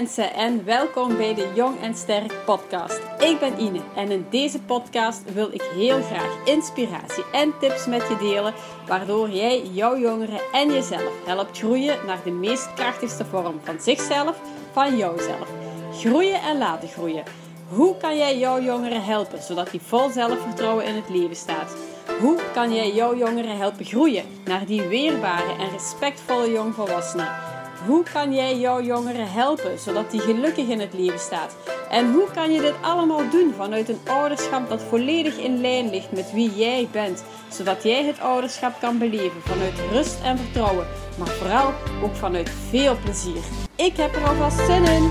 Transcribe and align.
mensen 0.00 0.34
en 0.34 0.64
welkom 0.64 1.16
bij 1.16 1.34
de 1.34 1.52
Jong 1.54 1.80
en 1.80 1.94
Sterk 1.94 2.32
podcast. 2.44 3.00
Ik 3.18 3.38
ben 3.40 3.60
Ine 3.60 3.80
en 3.96 4.10
in 4.10 4.26
deze 4.30 4.60
podcast 4.60 5.32
wil 5.32 5.48
ik 5.52 5.62
heel 5.62 6.02
graag 6.02 6.44
inspiratie 6.44 7.24
en 7.32 7.52
tips 7.60 7.86
met 7.86 8.02
je 8.08 8.16
delen, 8.16 8.54
waardoor 8.86 9.30
jij 9.30 9.66
jouw 9.66 9.98
jongeren 9.98 10.40
en 10.52 10.72
jezelf 10.72 11.12
helpt 11.26 11.58
groeien 11.58 11.98
naar 12.06 12.20
de 12.24 12.30
meest 12.30 12.74
krachtigste 12.74 13.24
vorm 13.24 13.60
van 13.62 13.80
zichzelf, 13.80 14.40
van 14.72 14.96
jouzelf. 14.96 15.48
Groeien 15.92 16.40
en 16.42 16.58
laten 16.58 16.88
groeien. 16.88 17.24
Hoe 17.68 17.96
kan 17.96 18.16
jij 18.16 18.38
jouw 18.38 18.60
jongeren 18.60 19.04
helpen 19.04 19.42
zodat 19.42 19.70
die 19.70 19.80
vol 19.80 20.10
zelfvertrouwen 20.10 20.84
in 20.84 20.94
het 20.94 21.08
leven 21.08 21.36
staat? 21.36 21.76
Hoe 22.20 22.38
kan 22.52 22.74
jij 22.74 22.92
jouw 22.92 23.16
jongeren 23.16 23.56
helpen 23.56 23.84
groeien 23.84 24.24
naar 24.44 24.66
die 24.66 24.82
weerbare 24.82 25.52
en 25.58 25.70
respectvolle 25.70 26.52
jongvolwassenen? 26.52 27.59
Hoe 27.86 28.02
kan 28.12 28.34
jij 28.34 28.58
jouw 28.58 28.82
jongeren 28.82 29.32
helpen 29.32 29.78
zodat 29.78 30.10
die 30.10 30.20
gelukkig 30.20 30.68
in 30.68 30.80
het 30.80 30.92
leven 30.94 31.18
staat? 31.18 31.56
En 31.90 32.12
hoe 32.12 32.30
kan 32.34 32.52
je 32.52 32.60
dit 32.60 32.74
allemaal 32.80 33.30
doen 33.30 33.52
vanuit 33.56 33.88
een 33.88 33.98
ouderschap 34.06 34.68
dat 34.68 34.82
volledig 34.82 35.36
in 35.36 35.60
lijn 35.60 35.90
ligt 35.90 36.12
met 36.12 36.32
wie 36.32 36.54
jij 36.54 36.88
bent, 36.92 37.24
zodat 37.48 37.82
jij 37.82 38.04
het 38.04 38.20
ouderschap 38.20 38.80
kan 38.80 38.98
beleven 38.98 39.40
vanuit 39.40 39.74
rust 39.92 40.20
en 40.22 40.38
vertrouwen, 40.38 40.86
maar 41.18 41.28
vooral 41.28 41.72
ook 42.02 42.14
vanuit 42.14 42.50
veel 42.68 42.96
plezier? 43.04 43.42
Ik 43.76 43.96
heb 43.96 44.14
er 44.14 44.28
alvast 44.28 44.66
zin 44.66 44.84
in! 44.84 45.10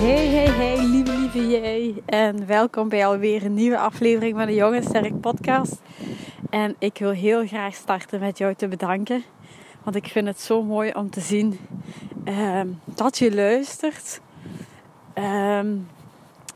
Hey, 0.00 0.26
hey, 0.26 0.50
hey, 0.50 0.84
lieve, 0.84 1.12
lieve 1.18 1.48
jij. 1.48 1.94
En 2.06 2.46
welkom 2.46 2.88
bij 2.88 3.06
alweer 3.06 3.44
een 3.44 3.54
nieuwe 3.54 3.78
aflevering 3.78 4.36
van 4.36 4.46
de 4.46 4.54
Jong 4.54 4.74
en 4.74 4.82
Sterk 4.82 5.20
podcast. 5.20 5.80
En 6.50 6.74
ik 6.78 6.98
wil 6.98 7.10
heel 7.10 7.46
graag 7.46 7.74
starten 7.74 8.20
met 8.20 8.38
jou 8.38 8.54
te 8.54 8.68
bedanken. 8.68 9.22
Want 9.82 9.96
ik 9.96 10.06
vind 10.06 10.26
het 10.26 10.40
zo 10.40 10.62
mooi 10.62 10.92
om 10.92 11.10
te 11.10 11.20
zien 11.20 11.58
ehm, 12.24 12.68
dat 12.84 13.18
je 13.18 13.34
luistert. 13.34 14.20
Ehm, 15.14 15.76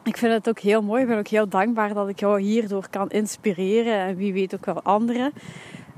ik 0.03 0.17
vind 0.17 0.33
het 0.33 0.49
ook 0.49 0.59
heel 0.59 0.83
mooi. 0.83 1.03
Ik 1.03 1.09
ben 1.09 1.19
ook 1.19 1.29
heel 1.29 1.49
dankbaar 1.49 1.95
dat 1.95 2.09
ik 2.09 2.21
jou 2.21 2.41
hierdoor 2.41 2.89
kan 2.91 3.11
inspireren. 3.11 3.99
En 3.99 4.17
wie 4.17 4.33
weet 4.33 4.55
ook 4.55 4.65
wel 4.65 4.83
anderen. 4.83 5.33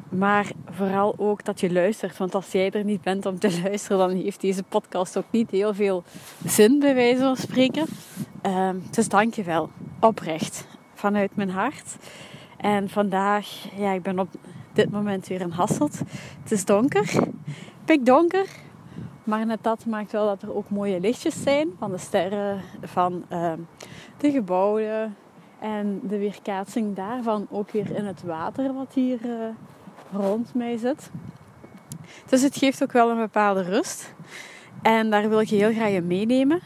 Maar 0.08 0.46
vooral 0.70 1.14
ook 1.16 1.44
dat 1.44 1.60
je 1.60 1.72
luistert. 1.72 2.16
Want 2.16 2.34
als 2.34 2.52
jij 2.52 2.70
er 2.70 2.84
niet 2.84 3.02
bent 3.02 3.26
om 3.26 3.38
te 3.38 3.60
luisteren, 3.64 3.98
dan 3.98 4.16
heeft 4.16 4.40
deze 4.40 4.62
podcast 4.62 5.16
ook 5.16 5.30
niet 5.30 5.50
heel 5.50 5.74
veel 5.74 6.04
zin, 6.44 6.78
bij 6.78 6.94
wijze 6.94 7.22
van 7.22 7.36
spreken. 7.36 7.86
Um, 8.42 8.82
dus 8.90 9.08
dank 9.08 9.34
je 9.34 9.42
wel. 9.42 9.70
Oprecht. 10.00 10.66
Vanuit 10.94 11.36
mijn 11.36 11.50
hart. 11.50 11.96
En 12.56 12.88
vandaag, 12.88 13.46
ja, 13.76 13.92
ik 13.92 14.02
ben 14.02 14.18
op 14.18 14.28
dit 14.72 14.90
moment 14.90 15.26
weer 15.26 15.40
in 15.40 15.50
Hasselt. 15.50 15.98
Het 16.42 16.52
is 16.52 16.64
donker. 16.64 17.12
Pikdonker. 17.84 18.46
Maar 19.24 19.46
net 19.46 19.62
dat 19.62 19.86
maakt 19.86 20.12
wel 20.12 20.26
dat 20.26 20.42
er 20.42 20.54
ook 20.54 20.70
mooie 20.70 21.00
lichtjes 21.00 21.42
zijn. 21.42 21.68
Van 21.78 21.90
de 21.90 21.98
sterren, 21.98 22.60
van 22.82 23.24
uh, 23.32 23.52
de 24.16 24.30
gebouwen. 24.30 25.16
En 25.58 26.00
de 26.02 26.18
weerkaatsing 26.18 26.96
daarvan 26.96 27.46
ook 27.50 27.70
weer 27.70 27.96
in 27.96 28.04
het 28.04 28.22
water 28.22 28.72
wat 28.72 28.92
hier 28.94 29.18
uh, 29.24 29.32
rond 30.12 30.54
mij 30.54 30.76
zit. 30.76 31.10
Dus 32.28 32.42
het 32.42 32.56
geeft 32.56 32.82
ook 32.82 32.92
wel 32.92 33.10
een 33.10 33.16
bepaalde 33.16 33.62
rust. 33.62 34.14
En 34.82 35.10
daar 35.10 35.28
wil 35.28 35.40
ik 35.40 35.48
je 35.48 35.56
heel 35.56 35.72
graag 35.72 35.90
in 35.90 36.06
meenemen. 36.06 36.60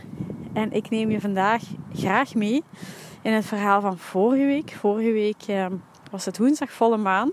En 0.52 0.72
ik 0.72 0.90
neem 0.90 1.10
je 1.10 1.20
vandaag 1.20 1.62
graag 1.92 2.34
mee 2.34 2.62
in 3.22 3.32
het 3.32 3.46
verhaal 3.46 3.80
van 3.80 3.98
vorige 3.98 4.44
week. 4.44 4.72
Vorige 4.78 5.12
week 5.12 5.42
eh, 5.46 5.66
was 6.10 6.24
het 6.24 6.38
woensdag 6.38 6.72
volle 6.72 6.96
maan. 6.96 7.30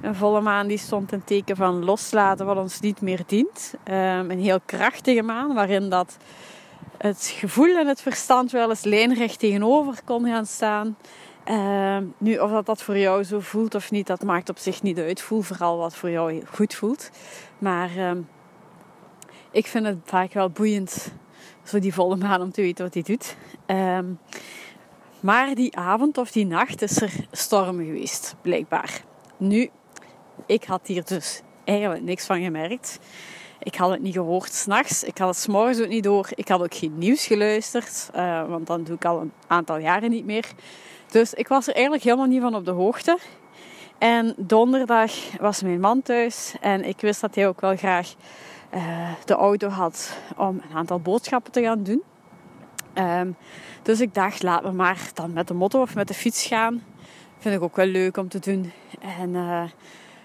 Een 0.00 0.14
volle 0.14 0.40
maan 0.40 0.66
die 0.66 0.78
stond 0.78 1.12
in 1.12 1.24
teken 1.24 1.56
van 1.56 1.84
loslaten 1.84 2.46
wat 2.46 2.56
ons 2.56 2.80
niet 2.80 3.00
meer 3.00 3.22
dient. 3.26 3.74
Um, 3.84 4.30
een 4.30 4.40
heel 4.40 4.60
krachtige 4.64 5.22
maan 5.22 5.54
waarin 5.54 5.88
dat 5.88 6.16
het 6.98 7.34
gevoel 7.38 7.76
en 7.76 7.86
het 7.86 8.00
verstand 8.00 8.50
wel 8.50 8.68
eens 8.68 8.84
lijnrecht 8.84 9.38
tegenover 9.38 10.00
kon 10.04 10.24
gaan 10.24 10.46
staan. 10.46 10.96
Uh, 11.48 11.96
nu, 12.18 12.38
of 12.38 12.50
dat, 12.50 12.66
dat 12.66 12.82
voor 12.82 12.98
jou 12.98 13.24
zo 13.24 13.40
voelt 13.40 13.74
of 13.74 13.90
niet, 13.90 14.06
dat 14.06 14.22
maakt 14.22 14.48
op 14.48 14.58
zich 14.58 14.82
niet 14.82 14.98
uit. 14.98 15.20
Voel 15.20 15.40
vooral 15.40 15.78
wat 15.78 15.94
voor 15.94 16.10
jou 16.10 16.42
goed 16.46 16.74
voelt. 16.74 17.10
Maar 17.58 17.90
ik 19.50 19.66
vind 19.66 19.86
het 19.86 19.98
vaak 20.04 20.32
wel 20.32 20.50
boeiend, 20.50 21.12
zo 21.62 21.78
die 21.78 21.94
volle 21.94 22.16
maan, 22.16 22.40
om 22.40 22.52
te 22.52 22.62
weten 22.62 22.84
wat 22.84 22.94
hij 22.94 23.02
doet. 23.02 23.36
Maar 25.20 25.54
die 25.54 25.76
avond 25.76 26.18
of 26.18 26.30
die 26.30 26.46
nacht 26.46 26.82
is 26.82 27.00
er 27.00 27.12
storm 27.32 27.76
geweest, 27.76 28.34
blijkbaar. 28.42 29.02
Nu, 29.36 29.70
ik 30.46 30.64
had 30.64 30.86
hier 30.86 31.04
dus 31.04 31.42
eigenlijk 31.64 32.02
niks 32.02 32.26
van 32.26 32.42
gemerkt. 32.42 32.98
Ik 33.62 33.74
had 33.74 33.90
het 33.90 34.00
niet 34.00 34.14
gehoord 34.14 34.52
s'nachts. 34.52 35.04
Ik 35.04 35.18
had 35.18 35.28
het 35.28 35.36
s'morgens 35.36 35.80
ook 35.80 35.88
niet 35.88 36.02
door. 36.02 36.28
Ik 36.34 36.48
had 36.48 36.62
ook 36.62 36.74
geen 36.74 36.98
nieuws 36.98 37.26
geluisterd. 37.26 38.10
Uh, 38.14 38.48
want 38.48 38.66
dan 38.66 38.84
doe 38.84 38.94
ik 38.94 39.04
al 39.04 39.20
een 39.20 39.32
aantal 39.46 39.76
jaren 39.76 40.10
niet 40.10 40.24
meer. 40.24 40.44
Dus 41.10 41.34
ik 41.34 41.48
was 41.48 41.66
er 41.66 41.74
eigenlijk 41.74 42.04
helemaal 42.04 42.26
niet 42.26 42.40
van 42.40 42.54
op 42.54 42.64
de 42.64 42.70
hoogte. 42.70 43.18
En 43.98 44.34
donderdag 44.36 45.12
was 45.40 45.62
mijn 45.62 45.80
man 45.80 46.02
thuis. 46.02 46.54
En 46.60 46.84
ik 46.84 47.00
wist 47.00 47.20
dat 47.20 47.34
hij 47.34 47.48
ook 47.48 47.60
wel 47.60 47.76
graag 47.76 48.14
uh, 48.74 49.10
de 49.24 49.34
auto 49.34 49.68
had 49.68 50.18
om 50.36 50.60
een 50.68 50.76
aantal 50.76 51.00
boodschappen 51.00 51.52
te 51.52 51.62
gaan 51.62 51.82
doen. 51.82 52.02
Um, 52.98 53.36
dus 53.82 54.00
ik 54.00 54.14
dacht, 54.14 54.42
laat 54.42 54.62
me 54.62 54.72
maar 54.72 55.10
dan 55.14 55.32
met 55.32 55.48
de 55.48 55.54
motto 55.54 55.80
of 55.80 55.94
met 55.94 56.08
de 56.08 56.14
fiets 56.14 56.46
gaan. 56.46 56.82
Vind 57.38 57.54
ik 57.54 57.62
ook 57.62 57.76
wel 57.76 57.86
leuk 57.86 58.16
om 58.16 58.28
te 58.28 58.38
doen. 58.38 58.72
En 59.20 59.28
uh, 59.28 59.62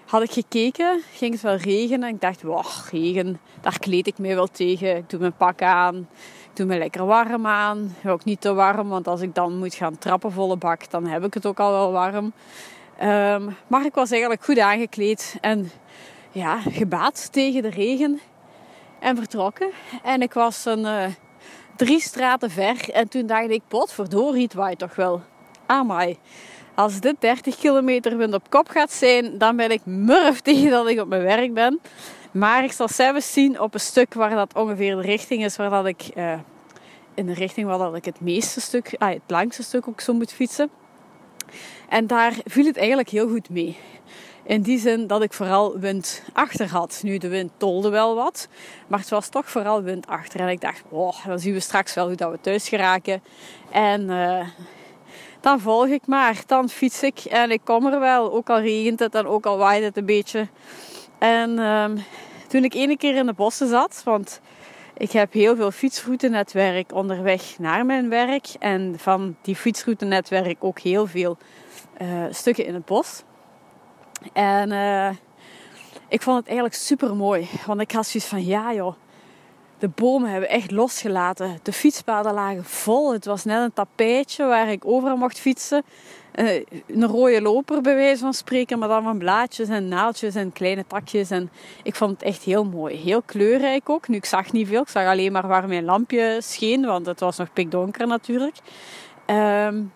had 0.06 0.22
ik 0.22 0.30
gekeken, 0.30 1.00
ging 1.12 1.32
het 1.32 1.42
wel 1.42 1.56
regenen. 1.56 2.08
En 2.08 2.14
ik 2.14 2.20
dacht, 2.20 2.42
wow, 2.42 2.64
regen, 2.90 3.40
daar 3.60 3.78
kleed 3.78 4.06
ik 4.06 4.18
me 4.18 4.34
wel 4.34 4.46
tegen. 4.46 4.96
Ik 4.96 5.10
doe 5.10 5.20
mijn 5.20 5.36
pak 5.36 5.62
aan. 5.62 5.96
Ik 6.50 6.50
doe 6.56 6.66
me 6.66 6.78
lekker 6.78 7.06
warm 7.06 7.46
aan. 7.46 7.96
Ook 8.06 8.24
niet 8.24 8.40
te 8.40 8.54
warm, 8.54 8.88
want 8.88 9.08
als 9.08 9.20
ik 9.20 9.34
dan 9.34 9.58
moet 9.58 9.74
gaan 9.74 9.98
trappen 9.98 10.32
volle 10.32 10.56
bak, 10.56 10.90
dan 10.90 11.06
heb 11.06 11.24
ik 11.24 11.34
het 11.34 11.46
ook 11.46 11.60
al 11.60 11.70
wel 11.70 11.92
warm. 11.92 12.32
Um, 13.02 13.56
maar 13.66 13.84
ik 13.84 13.94
was 13.94 14.10
eigenlijk 14.10 14.44
goed 14.44 14.58
aangekleed 14.58 15.36
en 15.40 15.70
ja, 16.32 16.60
gebaat 16.60 17.32
tegen 17.32 17.62
de 17.62 17.70
regen. 17.70 18.20
En 19.00 19.16
vertrokken. 19.16 19.70
En 20.02 20.22
ik 20.22 20.32
was 20.32 20.64
een... 20.64 20.80
Uh, 20.80 21.04
drie 21.76 22.00
straten 22.00 22.50
ver. 22.50 22.90
En 22.90 23.08
toen 23.08 23.26
dacht 23.26 23.50
ik, 23.50 23.62
potverdorie, 23.68 24.42
het 24.42 24.54
waait 24.54 24.78
toch 24.78 24.94
wel. 24.94 25.22
Amai. 25.66 26.18
Als 26.74 27.00
dit 27.00 27.16
30 27.18 27.56
kilometer 27.56 28.16
wind 28.16 28.34
op 28.34 28.50
kop 28.50 28.68
gaat 28.68 28.92
zijn, 28.92 29.38
dan 29.38 29.56
ben 29.56 29.70
ik 29.70 29.80
murf 29.84 30.40
tegen 30.48 30.70
dat 30.70 30.88
ik 30.88 31.00
op 31.00 31.08
mijn 31.08 31.22
werk 31.22 31.54
ben. 31.54 31.80
Maar 32.30 32.64
ik 32.64 32.72
zal 32.72 32.88
zelfs 32.88 33.32
zien 33.32 33.60
op 33.60 33.74
een 33.74 33.80
stuk 33.80 34.14
waar 34.14 34.30
dat 34.30 34.54
ongeveer 34.54 34.96
de 34.96 35.02
richting 35.02 35.44
is 35.44 35.56
waar 35.56 35.70
dat 35.70 35.86
ik... 35.86 36.10
Uh, 36.16 36.38
in 37.14 37.26
de 37.26 37.34
richting 37.34 37.66
waar 37.66 37.78
dat 37.78 37.96
ik 37.96 38.04
het 38.04 38.20
meeste 38.20 38.60
stuk, 38.60 38.94
ah, 38.98 39.08
het 39.08 39.20
langste 39.26 39.62
stuk 39.62 39.88
ook 39.88 40.00
zo 40.00 40.12
moet 40.12 40.32
fietsen. 40.32 40.70
En 41.88 42.06
daar 42.06 42.34
viel 42.44 42.64
het 42.64 42.76
eigenlijk 42.76 43.08
heel 43.08 43.28
goed 43.28 43.50
mee. 43.50 43.76
In 44.46 44.62
die 44.62 44.78
zin 44.78 45.06
dat 45.06 45.22
ik 45.22 45.32
vooral 45.32 45.78
wind 45.78 46.22
achter 46.32 46.70
had. 46.70 47.00
Nu, 47.02 47.18
de 47.18 47.28
wind 47.28 47.52
tolde 47.56 47.88
wel 47.88 48.14
wat. 48.14 48.48
Maar 48.86 48.98
het 48.98 49.08
was 49.08 49.28
toch 49.28 49.50
vooral 49.50 49.82
wind 49.82 50.06
achter. 50.06 50.40
En 50.40 50.48
ik 50.48 50.60
dacht, 50.60 50.82
oh, 50.88 51.26
dan 51.26 51.38
zien 51.38 51.52
we 51.52 51.60
straks 51.60 51.94
wel 51.94 52.06
hoe 52.06 52.16
dat 52.16 52.30
we 52.30 52.40
thuis 52.40 52.68
geraken. 52.68 53.22
En 53.70 54.10
uh, 54.10 54.46
dan 55.40 55.60
volg 55.60 55.86
ik 55.86 56.06
maar. 56.06 56.42
Dan 56.46 56.68
fiets 56.68 57.02
ik 57.02 57.18
en 57.18 57.50
ik 57.50 57.60
kom 57.64 57.86
er 57.86 58.00
wel. 58.00 58.32
Ook 58.32 58.50
al 58.50 58.60
regent 58.60 58.98
het 58.98 59.14
en 59.14 59.26
ook 59.26 59.46
al 59.46 59.58
waait 59.58 59.84
het 59.84 59.96
een 59.96 60.06
beetje. 60.06 60.48
En 61.18 61.50
uh, 61.50 61.90
toen 62.48 62.64
ik 62.64 62.74
ene 62.74 62.96
keer 62.96 63.16
in 63.16 63.26
de 63.26 63.32
bossen 63.32 63.68
zat... 63.68 64.02
Want 64.04 64.40
ik 64.96 65.10
heb 65.10 65.32
heel 65.32 65.56
veel 65.56 65.70
fietsroutenetwerk 65.70 66.92
onderweg 66.92 67.58
naar 67.58 67.86
mijn 67.86 68.08
werk. 68.08 68.46
En 68.58 68.94
van 68.98 69.36
die 69.42 69.56
fietsroutenetwerk 69.56 70.64
ook 70.64 70.78
heel 70.78 71.06
veel 71.06 71.36
uh, 72.02 72.24
stukken 72.30 72.66
in 72.66 72.74
het 72.74 72.84
bos. 72.84 73.22
En 74.32 74.70
uh, 74.70 75.10
ik 76.08 76.22
vond 76.22 76.36
het 76.36 76.46
eigenlijk 76.46 76.76
super 76.76 77.16
mooi. 77.16 77.48
Want 77.66 77.80
ik 77.80 77.92
had 77.92 78.06
zoiets 78.06 78.28
van, 78.28 78.44
ja 78.44 78.74
joh, 78.74 78.94
de 79.78 79.88
bomen 79.88 80.30
hebben 80.30 80.48
echt 80.48 80.70
losgelaten. 80.70 81.58
De 81.62 81.72
fietspaden 81.72 82.34
lagen 82.34 82.64
vol. 82.64 83.12
Het 83.12 83.24
was 83.24 83.44
net 83.44 83.62
een 83.62 83.72
tapijtje 83.72 84.46
waar 84.46 84.70
ik 84.70 84.86
over 84.86 85.16
mocht 85.16 85.38
fietsen. 85.38 85.84
Uh, 86.34 86.64
een 86.86 87.06
rode 87.06 87.42
loper 87.42 87.80
bij 87.80 87.94
wijze 87.94 88.22
van 88.22 88.34
spreken, 88.34 88.78
maar 88.78 88.88
dan 88.88 89.02
van 89.02 89.18
blaadjes 89.18 89.68
en 89.68 89.88
naaldjes 89.88 90.34
en 90.34 90.52
kleine 90.52 90.84
takjes. 90.86 91.30
En 91.30 91.50
ik 91.82 91.94
vond 91.94 92.10
het 92.10 92.22
echt 92.22 92.42
heel 92.42 92.64
mooi. 92.64 92.96
Heel 92.96 93.22
kleurrijk 93.22 93.88
ook. 93.88 94.08
Nu, 94.08 94.16
ik 94.16 94.24
zag 94.24 94.52
niet 94.52 94.68
veel. 94.68 94.82
Ik 94.82 94.88
zag 94.88 95.06
alleen 95.06 95.32
maar 95.32 95.46
waar 95.46 95.68
mijn 95.68 95.84
lampje 95.84 96.38
scheen, 96.42 96.86
want 96.86 97.06
het 97.06 97.20
was 97.20 97.36
nog 97.36 97.52
pikdonker 97.52 98.06
natuurlijk. 98.06 98.56
Um, 99.26 99.92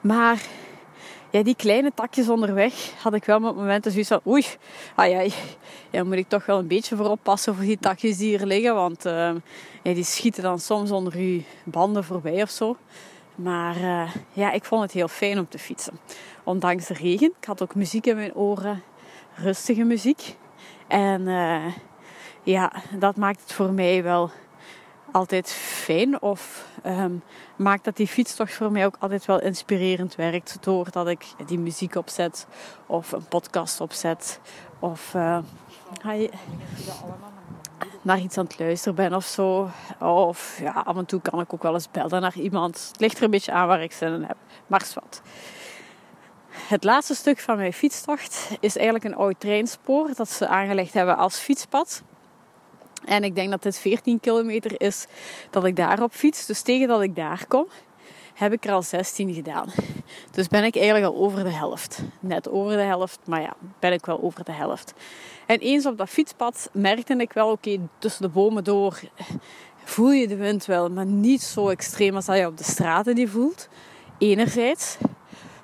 maar 0.00 0.42
ja, 1.34 1.42
die 1.42 1.56
kleine 1.56 1.92
takjes 1.94 2.28
onderweg 2.28 2.92
had 3.02 3.14
ik 3.14 3.24
wel 3.24 3.40
met 3.40 3.54
momenten 3.54 3.90
zoiets 3.90 4.08
van... 4.08 4.20
Oei, 4.26 4.44
ah 4.94 5.10
ja, 5.10 5.26
ja, 5.90 6.04
moet 6.04 6.14
ik 6.14 6.28
toch 6.28 6.46
wel 6.46 6.58
een 6.58 6.66
beetje 6.66 6.96
voor 6.96 7.06
oppassen 7.06 7.54
voor 7.54 7.64
die 7.64 7.78
takjes 7.78 8.16
die 8.16 8.28
hier 8.28 8.46
liggen. 8.46 8.74
Want 8.74 9.06
uh, 9.06 9.12
ja, 9.82 9.94
die 9.94 10.04
schieten 10.04 10.42
dan 10.42 10.58
soms 10.58 10.90
onder 10.90 11.14
uw 11.14 11.40
banden 11.64 12.04
voorbij 12.04 12.42
of 12.42 12.50
zo. 12.50 12.76
Maar 13.34 13.76
uh, 13.76 14.10
ja, 14.32 14.52
ik 14.52 14.64
vond 14.64 14.82
het 14.82 14.92
heel 14.92 15.08
fijn 15.08 15.38
om 15.38 15.48
te 15.48 15.58
fietsen. 15.58 15.98
Ondanks 16.44 16.86
de 16.86 16.94
regen. 16.94 17.32
Ik 17.40 17.44
had 17.46 17.62
ook 17.62 17.74
muziek 17.74 18.06
in 18.06 18.16
mijn 18.16 18.34
oren. 18.34 18.82
Rustige 19.34 19.84
muziek. 19.84 20.36
En 20.86 21.20
uh, 21.20 21.66
ja, 22.42 22.72
dat 22.98 23.16
maakt 23.16 23.40
het 23.40 23.52
voor 23.52 23.72
mij 23.72 24.02
wel 24.02 24.30
altijd 25.14 25.52
fijn. 25.52 26.22
Of 26.22 26.66
um, 26.86 27.22
maakt 27.56 27.84
dat 27.84 27.96
die 27.96 28.06
fietstocht 28.06 28.54
voor 28.54 28.72
mij 28.72 28.86
ook 28.86 28.96
altijd 28.98 29.24
wel 29.24 29.40
inspirerend 29.40 30.14
werkt. 30.14 30.56
Doordat 30.60 31.08
ik 31.08 31.24
die 31.46 31.58
muziek 31.58 31.94
opzet 31.94 32.46
of 32.86 33.12
een 33.12 33.28
podcast 33.28 33.80
opzet. 33.80 34.40
Of 34.78 35.14
uh, 35.14 35.38
naar 38.02 38.18
iets 38.18 38.38
aan 38.38 38.44
het 38.44 38.58
luisteren 38.58 38.94
ben 38.94 39.14
of 39.14 39.24
zo. 39.24 39.70
Of 39.98 40.58
ja, 40.60 40.72
af 40.72 40.96
en 40.96 41.06
toe 41.06 41.20
kan 41.20 41.40
ik 41.40 41.54
ook 41.54 41.62
wel 41.62 41.74
eens 41.74 41.90
bellen 41.90 42.20
naar 42.20 42.36
iemand. 42.36 42.88
Het 42.92 43.00
ligt 43.00 43.16
er 43.16 43.24
een 43.24 43.30
beetje 43.30 43.52
aan 43.52 43.68
waar 43.68 43.82
ik 43.82 43.92
zin 43.92 44.12
in 44.12 44.22
heb. 44.22 44.36
Maar 44.66 44.86
wat. 44.94 45.22
Het 46.54 46.84
laatste 46.84 47.14
stuk 47.14 47.38
van 47.38 47.56
mijn 47.56 47.72
fietstocht 47.72 48.56
is 48.60 48.76
eigenlijk 48.76 49.04
een 49.04 49.16
oud 49.16 49.40
treinspoor 49.40 50.10
dat 50.14 50.30
ze 50.30 50.46
aangelegd 50.46 50.94
hebben 50.94 51.16
als 51.16 51.38
fietspad. 51.38 52.02
En 53.04 53.24
ik 53.24 53.34
denk 53.34 53.50
dat 53.50 53.62
dit 53.62 53.78
14 53.78 54.20
kilometer 54.20 54.80
is 54.80 55.06
dat 55.50 55.64
ik 55.64 55.76
daarop 55.76 56.12
fiets. 56.12 56.46
Dus 56.46 56.62
tegen 56.62 56.88
dat 56.88 57.02
ik 57.02 57.16
daar 57.16 57.44
kom, 57.48 57.66
heb 58.34 58.52
ik 58.52 58.64
er 58.64 58.72
al 58.72 58.82
16 58.82 59.34
gedaan. 59.34 59.72
Dus 60.30 60.48
ben 60.48 60.64
ik 60.64 60.76
eigenlijk 60.76 61.06
al 61.06 61.16
over 61.16 61.44
de 61.44 61.50
helft. 61.50 62.02
Net 62.20 62.48
over 62.48 62.76
de 62.76 62.82
helft, 62.82 63.18
maar 63.24 63.40
ja, 63.40 63.54
ben 63.78 63.92
ik 63.92 64.06
wel 64.06 64.22
over 64.22 64.44
de 64.44 64.52
helft. 64.52 64.94
En 65.46 65.58
eens 65.58 65.86
op 65.86 65.98
dat 65.98 66.08
fietspad 66.08 66.68
merkte 66.72 67.14
ik 67.14 67.32
wel, 67.32 67.50
oké, 67.50 67.78
tussen 67.98 68.22
de 68.22 68.28
bomen 68.28 68.64
door 68.64 69.00
voel 69.84 70.10
je 70.10 70.28
de 70.28 70.36
wind 70.36 70.64
wel, 70.64 70.90
maar 70.90 71.06
niet 71.06 71.42
zo 71.42 71.68
extreem 71.68 72.14
als 72.14 72.24
dat 72.24 72.36
je 72.36 72.46
op 72.46 72.58
de 72.58 72.64
straten 72.64 73.14
die 73.14 73.28
voelt. 73.28 73.68
Enerzijds. 74.18 74.96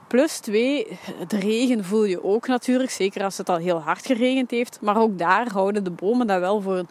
Plus 0.09 0.39
twee, 0.39 0.99
de 1.29 1.39
regen 1.39 1.85
voel 1.85 2.05
je 2.05 2.25
ook 2.25 2.47
natuurlijk, 2.47 2.91
zeker 2.91 3.25
als 3.25 3.39
het 3.39 3.49
al 3.49 3.57
heel 3.57 3.81
hard 3.81 4.07
geregend 4.07 4.51
heeft. 4.51 4.79
Maar 4.81 5.01
ook 5.01 5.19
daar 5.19 5.53
houden 5.53 5.85
de 5.85 5.91
bomen 5.91 6.27
dat 6.27 6.41
wel 6.41 6.61
voor 6.61 6.77
een, 6.77 6.89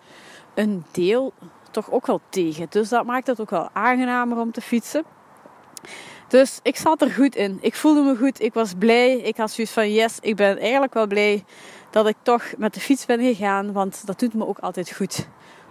een 0.54 0.86
deel 0.92 1.34
toch 1.72 1.92
ook 1.92 2.08
wel 2.08 2.22
tegen. 2.30 2.68
Dus 2.70 2.90
dat 2.90 3.06
maakt 3.06 3.28
het 3.28 3.42
ook 3.42 3.50
wel 3.50 3.70
aangenamer 3.74 4.38
om 4.38 4.52
te 4.52 4.62
fietsen. 4.62 5.04
Dus 6.28 6.60
ik 6.64 6.76
zat 6.76 7.02
er 7.02 7.12
goed 7.12 7.36
in. 7.36 7.58
Ik 7.62 7.76
voelde 7.76 8.02
me 8.02 8.18
goed. 8.18 8.42
Ik 8.42 8.54
was 8.54 8.74
blij. 8.78 9.18
Ik 9.18 9.38
had 9.38 9.52
zoiets 9.52 9.74
van 9.74 9.92
yes, 9.92 10.18
ik 10.22 10.36
ben 10.36 10.58
eigenlijk 10.58 10.94
wel 10.94 11.08
blij 11.08 11.44
dat 11.90 12.08
ik 12.08 12.16
toch 12.22 12.44
met 12.58 12.74
de 12.74 12.80
fiets 12.80 13.06
ben 13.06 13.22
gegaan. 13.22 13.72
Want 13.72 14.06
dat 14.06 14.20
doet 14.20 14.34
me 14.34 14.48
ook 14.48 14.60
altijd 14.60 14.92
goed 14.92 15.28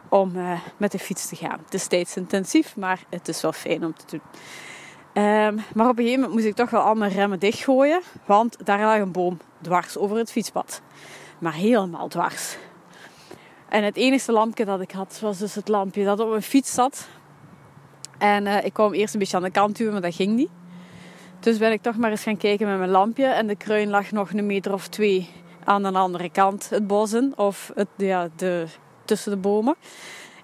om 0.09 0.37
uh, 0.37 0.61
met 0.77 0.93
de 0.93 0.99
fiets 0.99 1.29
te 1.29 1.37
gaan. 1.37 1.59
Het 1.65 1.75
is 1.75 1.83
steeds 1.83 2.17
intensief, 2.17 2.77
maar 2.77 3.01
het 3.09 3.29
is 3.29 3.41
wel 3.41 3.53
fijn 3.53 3.85
om 3.85 3.95
te 3.95 4.05
doen. 4.07 4.23
Um, 5.25 5.61
maar 5.75 5.89
op 5.89 5.99
een 5.99 6.05
gegeven 6.05 6.21
moment 6.21 6.33
moest 6.33 6.45
ik 6.45 6.55
toch 6.55 6.71
wel 6.71 6.81
al 6.81 6.95
mijn 6.95 7.13
remmen 7.13 7.39
dichtgooien. 7.39 8.01
Want 8.27 8.67
daar 8.67 8.81
lag 8.81 8.99
een 8.99 9.13
boom 9.13 9.39
dwars 9.61 9.97
over 9.97 10.17
het 10.17 10.33
fietspad. 10.33 10.81
Maar 11.39 11.55
helemaal 11.55 12.09
dwars. 12.09 12.57
En 13.69 13.85
het 13.85 13.97
enige 13.97 14.33
lampje 14.33 14.65
dat 14.65 14.81
ik 14.81 14.91
had, 14.91 15.19
was 15.21 15.39
dus 15.39 15.55
het 15.55 15.69
lampje 15.69 16.05
dat 16.05 16.21
op 16.21 16.29
mijn 16.29 16.43
fiets 16.43 16.75
zat. 16.75 17.09
En 18.19 18.47
uh, 18.47 18.65
ik 18.65 18.73
kwam 18.73 18.93
eerst 18.93 19.15
een 19.15 19.21
beetje 19.21 19.37
aan 19.37 19.43
de 19.43 19.51
kant 19.51 19.77
duwen, 19.77 19.93
maar 19.93 20.03
dat 20.03 20.15
ging 20.15 20.35
niet. 20.37 20.51
Dus 21.41 21.59
ben 21.59 21.73
ik 21.73 21.83
toch 21.83 21.97
maar 21.97 22.11
eens 22.11 22.23
gaan 22.23 22.37
kijken 22.37 22.69
met 22.69 22.79
mijn 22.79 22.91
lampje. 22.91 23.27
En 23.27 23.47
de 23.47 23.57
kruin 23.57 23.89
lag 23.89 24.11
nog 24.11 24.33
een 24.33 24.47
meter 24.47 24.73
of 24.73 24.89
twee 24.89 25.31
aan 25.65 25.83
de 25.83 25.93
andere 25.93 26.31
kant 26.31 26.71
het 26.71 26.87
bos 26.87 27.13
in. 27.13 27.33
Of 27.37 27.73
het, 27.75 27.89
ja, 27.97 28.29
de, 28.37 28.67
tussen 29.05 29.31
de 29.31 29.37
bomen. 29.37 29.77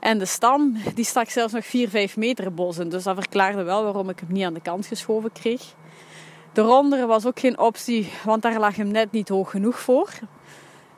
En 0.00 0.18
de 0.18 0.26
stam 0.26 0.76
die 0.94 1.04
stak 1.04 1.28
zelfs 1.28 1.52
nog 1.52 1.64
4, 1.64 1.88
5 1.88 2.16
meter 2.16 2.44
het 2.44 2.54
bos 2.54 2.78
in. 2.78 2.88
Dus 2.88 3.02
dat 3.02 3.14
verklaarde 3.14 3.62
wel 3.62 3.82
waarom 3.82 4.08
ik 4.08 4.20
hem 4.20 4.32
niet 4.32 4.44
aan 4.44 4.54
de 4.54 4.60
kant 4.60 4.86
geschoven 4.86 5.32
kreeg. 5.32 5.62
De 6.52 6.60
rondere 6.60 7.06
was 7.06 7.26
ook 7.26 7.40
geen 7.40 7.58
optie, 7.58 8.10
want 8.24 8.42
daar 8.42 8.58
lag 8.58 8.76
hem 8.76 8.88
net 8.88 9.12
niet 9.12 9.28
hoog 9.28 9.50
genoeg 9.50 9.80
voor. 9.80 10.10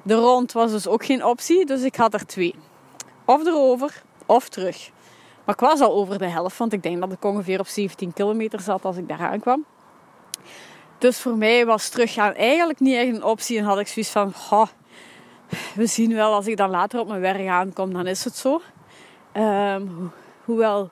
De 0.06 0.14
rond 0.14 0.53
was 0.53 0.70
dus 0.70 0.87
ook 0.87 1.05
geen 1.05 1.25
optie, 1.25 1.67
dus 1.67 1.82
ik 1.82 1.97
had 1.97 2.14
er 2.14 2.26
twee. 2.26 2.55
Of 3.25 3.47
erover, 3.47 4.03
of 4.26 4.49
terug. 4.49 4.91
Maar 5.44 5.55
ik 5.55 5.61
was 5.61 5.81
al 5.81 5.93
over 5.93 6.19
de 6.19 6.26
helft, 6.26 6.56
want 6.56 6.73
ik 6.73 6.82
denk 6.82 7.00
dat 7.00 7.12
ik 7.12 7.25
ongeveer 7.25 7.61
op 7.61 7.67
17 7.67 8.12
kilometer 8.12 8.61
zat 8.61 8.85
als 8.85 8.97
ik 8.97 9.08
daar 9.08 9.20
aankwam. 9.20 9.64
Dus 10.99 11.19
voor 11.19 11.37
mij 11.37 11.67
was 11.67 11.88
teruggaan 11.88 12.35
eigenlijk 12.35 12.81
niet 12.81 12.94
echt 12.94 13.08
een 13.08 13.25
optie. 13.25 13.58
En 13.58 13.64
had 13.64 13.79
ik 13.79 13.88
zoiets 13.88 14.11
van, 14.11 14.32
we 15.75 15.87
zien 15.87 16.14
wel 16.14 16.35
als 16.35 16.47
ik 16.47 16.56
dan 16.56 16.70
later 16.70 17.00
op 17.00 17.08
mijn 17.08 17.20
werk 17.20 17.49
aankom, 17.49 17.93
dan 17.93 18.06
is 18.06 18.25
het 18.25 18.37
zo. 18.37 18.61
Um, 19.37 20.12
hoewel 20.44 20.91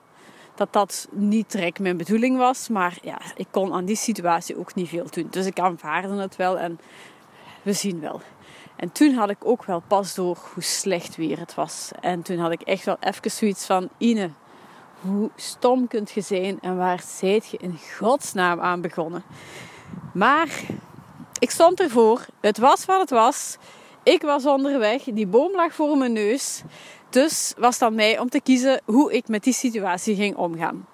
dat 0.55 0.73
dat 0.73 1.07
niet 1.11 1.51
direct 1.51 1.79
mijn 1.79 1.97
bedoeling 1.97 2.37
was. 2.37 2.69
Maar 2.69 2.97
ja, 3.01 3.19
ik 3.35 3.47
kon 3.51 3.73
aan 3.73 3.85
die 3.85 3.95
situatie 3.95 4.57
ook 4.57 4.75
niet 4.75 4.89
veel 4.89 5.07
doen. 5.09 5.27
Dus 5.29 5.45
ik 5.45 5.59
aanvaarde 5.59 6.13
het 6.13 6.35
wel 6.35 6.57
en 6.57 6.79
we 7.61 7.73
zien 7.73 7.99
wel. 7.99 8.21
En 8.75 8.91
toen 8.91 9.13
had 9.13 9.29
ik 9.29 9.37
ook 9.39 9.63
wel 9.63 9.83
pas 9.87 10.15
door 10.15 10.37
hoe 10.53 10.63
slecht 10.63 11.15
weer 11.15 11.39
het 11.39 11.55
was. 11.55 11.91
En 12.01 12.21
toen 12.21 12.37
had 12.37 12.51
ik 12.51 12.61
echt 12.61 12.85
wel 12.85 12.97
even 12.99 13.31
zoiets 13.31 13.65
van... 13.65 13.89
Ine, 13.97 14.29
hoe 15.01 15.29
stom 15.35 15.87
kunt 15.87 16.11
je 16.11 16.21
zijn 16.21 16.57
en 16.61 16.77
waar 16.77 17.01
zijt 17.05 17.49
je 17.49 17.57
in 17.57 17.79
godsnaam 17.97 18.59
aan 18.59 18.81
begonnen? 18.81 19.23
Maar 20.13 20.47
ik 21.39 21.51
stond 21.51 21.79
ervoor. 21.79 22.25
Het 22.41 22.57
was 22.57 22.85
wat 22.85 22.99
het 22.99 23.09
was. 23.09 23.57
Ik 24.03 24.21
was 24.21 24.45
onderweg. 24.45 25.03
Die 25.03 25.27
boom 25.27 25.55
lag 25.55 25.73
voor 25.73 25.97
mijn 25.97 26.13
neus. 26.13 26.61
Dus 27.09 27.53
was 27.57 27.77
dan 27.77 27.95
mij 27.95 28.19
om 28.19 28.29
te 28.29 28.41
kiezen 28.41 28.81
hoe 28.85 29.13
ik 29.13 29.27
met 29.27 29.43
die 29.43 29.53
situatie 29.53 30.15
ging 30.15 30.35
omgaan. 30.35 30.85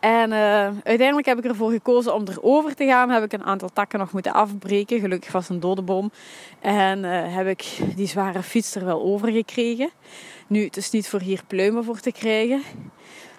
En 0.00 0.30
uh, 0.30 0.64
uiteindelijk 0.82 1.26
heb 1.26 1.38
ik 1.38 1.44
ervoor 1.44 1.70
gekozen 1.70 2.14
om 2.14 2.24
erover 2.28 2.74
te 2.74 2.86
gaan. 2.86 3.10
Heb 3.10 3.24
ik 3.24 3.32
een 3.32 3.44
aantal 3.44 3.68
takken 3.72 3.98
nog 3.98 4.12
moeten 4.12 4.32
afbreken. 4.32 5.00
Gelukkig 5.00 5.32
was 5.32 5.48
een 5.48 5.60
dode 5.60 5.82
boom. 5.82 6.10
En 6.60 7.04
uh, 7.04 7.34
heb 7.34 7.46
ik 7.46 7.78
die 7.96 8.06
zware 8.06 8.42
fiets 8.42 8.74
er 8.74 8.84
wel 8.84 9.02
over 9.02 9.32
gekregen. 9.32 9.90
Nu, 10.46 10.64
het 10.64 10.76
is 10.76 10.90
niet 10.90 11.08
voor 11.08 11.20
hier 11.20 11.42
pluimen 11.46 11.84
voor 11.84 12.00
te 12.00 12.12
krijgen. 12.12 12.62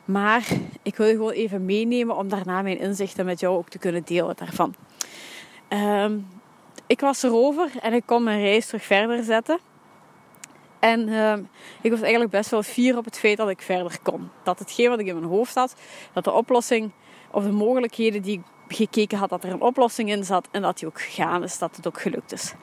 Maar 0.05 0.43
ik 0.81 0.95
wil 0.95 1.07
je 1.07 1.13
gewoon 1.13 1.31
even 1.31 1.65
meenemen 1.65 2.17
om 2.17 2.29
daarna 2.29 2.61
mijn 2.61 2.79
inzichten 2.79 3.25
met 3.25 3.39
jou 3.39 3.57
ook 3.57 3.69
te 3.69 3.77
kunnen 3.77 4.01
delen 4.05 4.35
daarvan. 4.37 4.75
Um, 5.69 6.27
ik 6.87 6.99
was 6.99 7.23
erover 7.23 7.69
en 7.81 7.93
ik 7.93 8.03
kon 8.05 8.23
mijn 8.23 8.41
reis 8.41 8.65
terug 8.65 8.83
verder 8.83 9.23
zetten. 9.23 9.59
En 10.79 11.07
uh, 11.07 11.33
ik 11.81 11.91
was 11.91 12.01
eigenlijk 12.01 12.31
best 12.31 12.49
wel 12.49 12.63
fier 12.63 12.97
op 12.97 13.05
het 13.05 13.17
feit 13.17 13.37
dat 13.37 13.49
ik 13.49 13.61
verder 13.61 13.97
kon. 14.03 14.29
Dat 14.43 14.59
hetgeen 14.59 14.89
wat 14.89 14.99
ik 14.99 15.07
in 15.07 15.15
mijn 15.19 15.31
hoofd 15.31 15.55
had, 15.55 15.75
dat 16.13 16.23
de 16.23 16.31
oplossing 16.31 16.91
of 17.31 17.43
de 17.43 17.51
mogelijkheden 17.51 18.21
die 18.21 18.37
ik 18.67 18.75
gekeken 18.75 19.17
had, 19.17 19.29
dat 19.29 19.43
er 19.43 19.51
een 19.51 19.61
oplossing 19.61 20.09
in 20.09 20.23
zat 20.23 20.47
en 20.51 20.61
dat 20.61 20.79
die 20.79 20.87
ook 20.87 21.01
gegaan 21.01 21.43
is, 21.43 21.57
dat 21.57 21.75
het 21.75 21.87
ook 21.87 22.01
gelukt 22.01 22.31
is. 22.31 22.53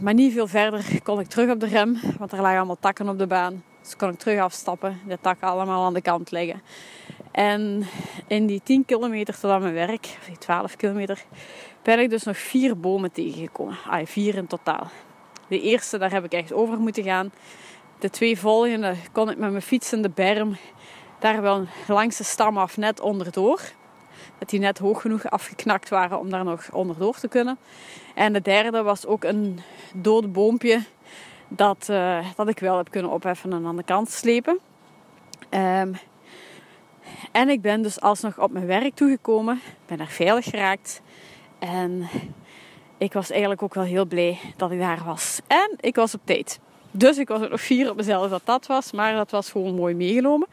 Maar 0.00 0.14
niet 0.14 0.32
veel 0.32 0.46
verder 0.46 0.84
kon 1.02 1.20
ik 1.20 1.26
terug 1.26 1.50
op 1.50 1.60
de 1.60 1.66
rem, 1.66 2.00
want 2.18 2.32
er 2.32 2.40
lagen 2.40 2.56
allemaal 2.56 2.78
takken 2.80 3.08
op 3.08 3.18
de 3.18 3.26
baan. 3.26 3.64
Dus 3.82 3.96
kon 3.96 4.08
ik 4.08 4.18
terug 4.18 4.40
afstappen, 4.40 5.00
de 5.06 5.18
takken 5.20 5.48
allemaal 5.48 5.84
aan 5.84 5.94
de 5.94 6.02
kant 6.02 6.30
leggen. 6.30 6.62
En 7.30 7.86
in 8.26 8.46
die 8.46 8.60
10 8.64 8.84
kilometer 8.84 9.38
tot 9.38 9.50
aan 9.50 9.62
mijn 9.62 9.74
werk, 9.74 10.16
of 10.18 10.24
die 10.26 10.38
12 10.38 10.76
kilometer, 10.76 11.24
ben 11.82 11.98
ik 11.98 12.10
dus 12.10 12.22
nog 12.22 12.36
vier 12.36 12.80
bomen 12.80 13.12
tegengekomen. 13.12 13.76
Ah, 13.86 14.06
vier 14.06 14.34
in 14.34 14.46
totaal. 14.46 14.90
De 15.50 15.60
eerste, 15.60 15.98
daar 15.98 16.12
heb 16.12 16.24
ik 16.24 16.32
echt 16.32 16.52
over 16.52 16.78
moeten 16.78 17.04
gaan. 17.04 17.32
De 17.98 18.10
twee 18.10 18.38
volgende 18.38 18.94
kon 19.12 19.30
ik 19.30 19.38
met 19.38 19.50
mijn 19.50 19.62
fiets 19.62 19.92
in 19.92 20.02
de 20.02 20.10
berm 20.10 20.56
daar 21.18 21.42
wel 21.42 21.66
langs 21.88 22.16
de 22.16 22.24
stam 22.24 22.58
af 22.58 22.76
net 22.76 23.00
onderdoor. 23.00 23.60
Dat 24.38 24.50
die 24.50 24.60
net 24.60 24.78
hoog 24.78 25.00
genoeg 25.00 25.30
afgeknakt 25.30 25.88
waren 25.88 26.18
om 26.18 26.30
daar 26.30 26.44
nog 26.44 26.72
onderdoor 26.72 27.18
te 27.18 27.28
kunnen. 27.28 27.58
En 28.14 28.32
de 28.32 28.40
derde 28.40 28.82
was 28.82 29.06
ook 29.06 29.24
een 29.24 29.60
dode 29.94 30.28
boompje 30.28 30.84
dat, 31.48 31.88
uh, 31.90 32.26
dat 32.36 32.48
ik 32.48 32.58
wel 32.58 32.76
heb 32.76 32.90
kunnen 32.90 33.10
opheffen 33.10 33.52
en 33.52 33.66
aan 33.66 33.76
de 33.76 33.82
kant 33.82 34.10
slepen. 34.10 34.58
Um, 35.50 35.96
en 37.32 37.48
ik 37.48 37.60
ben 37.60 37.82
dus 37.82 38.00
alsnog 38.00 38.38
op 38.38 38.50
mijn 38.50 38.66
werk 38.66 38.94
toegekomen. 38.94 39.60
Ben 39.86 39.98
daar 39.98 40.06
veilig 40.06 40.44
geraakt. 40.44 41.02
En 41.58 42.08
ik 43.00 43.12
was 43.12 43.30
eigenlijk 43.30 43.62
ook 43.62 43.74
wel 43.74 43.84
heel 43.84 44.04
blij 44.04 44.38
dat 44.56 44.70
ik 44.70 44.78
daar 44.78 45.02
was. 45.04 45.40
En 45.46 45.70
ik 45.80 45.94
was 45.94 46.14
op 46.14 46.20
tijd. 46.24 46.60
Dus 46.90 47.18
ik 47.18 47.28
was 47.28 47.42
ook 47.42 47.50
nog 47.50 47.60
fier 47.60 47.90
op 47.90 47.96
mezelf 47.96 48.30
dat 48.30 48.42
dat 48.44 48.66
was. 48.66 48.92
Maar 48.92 49.14
dat 49.14 49.30
was 49.30 49.50
gewoon 49.50 49.74
mooi 49.74 49.94
meegenomen. 49.94 50.48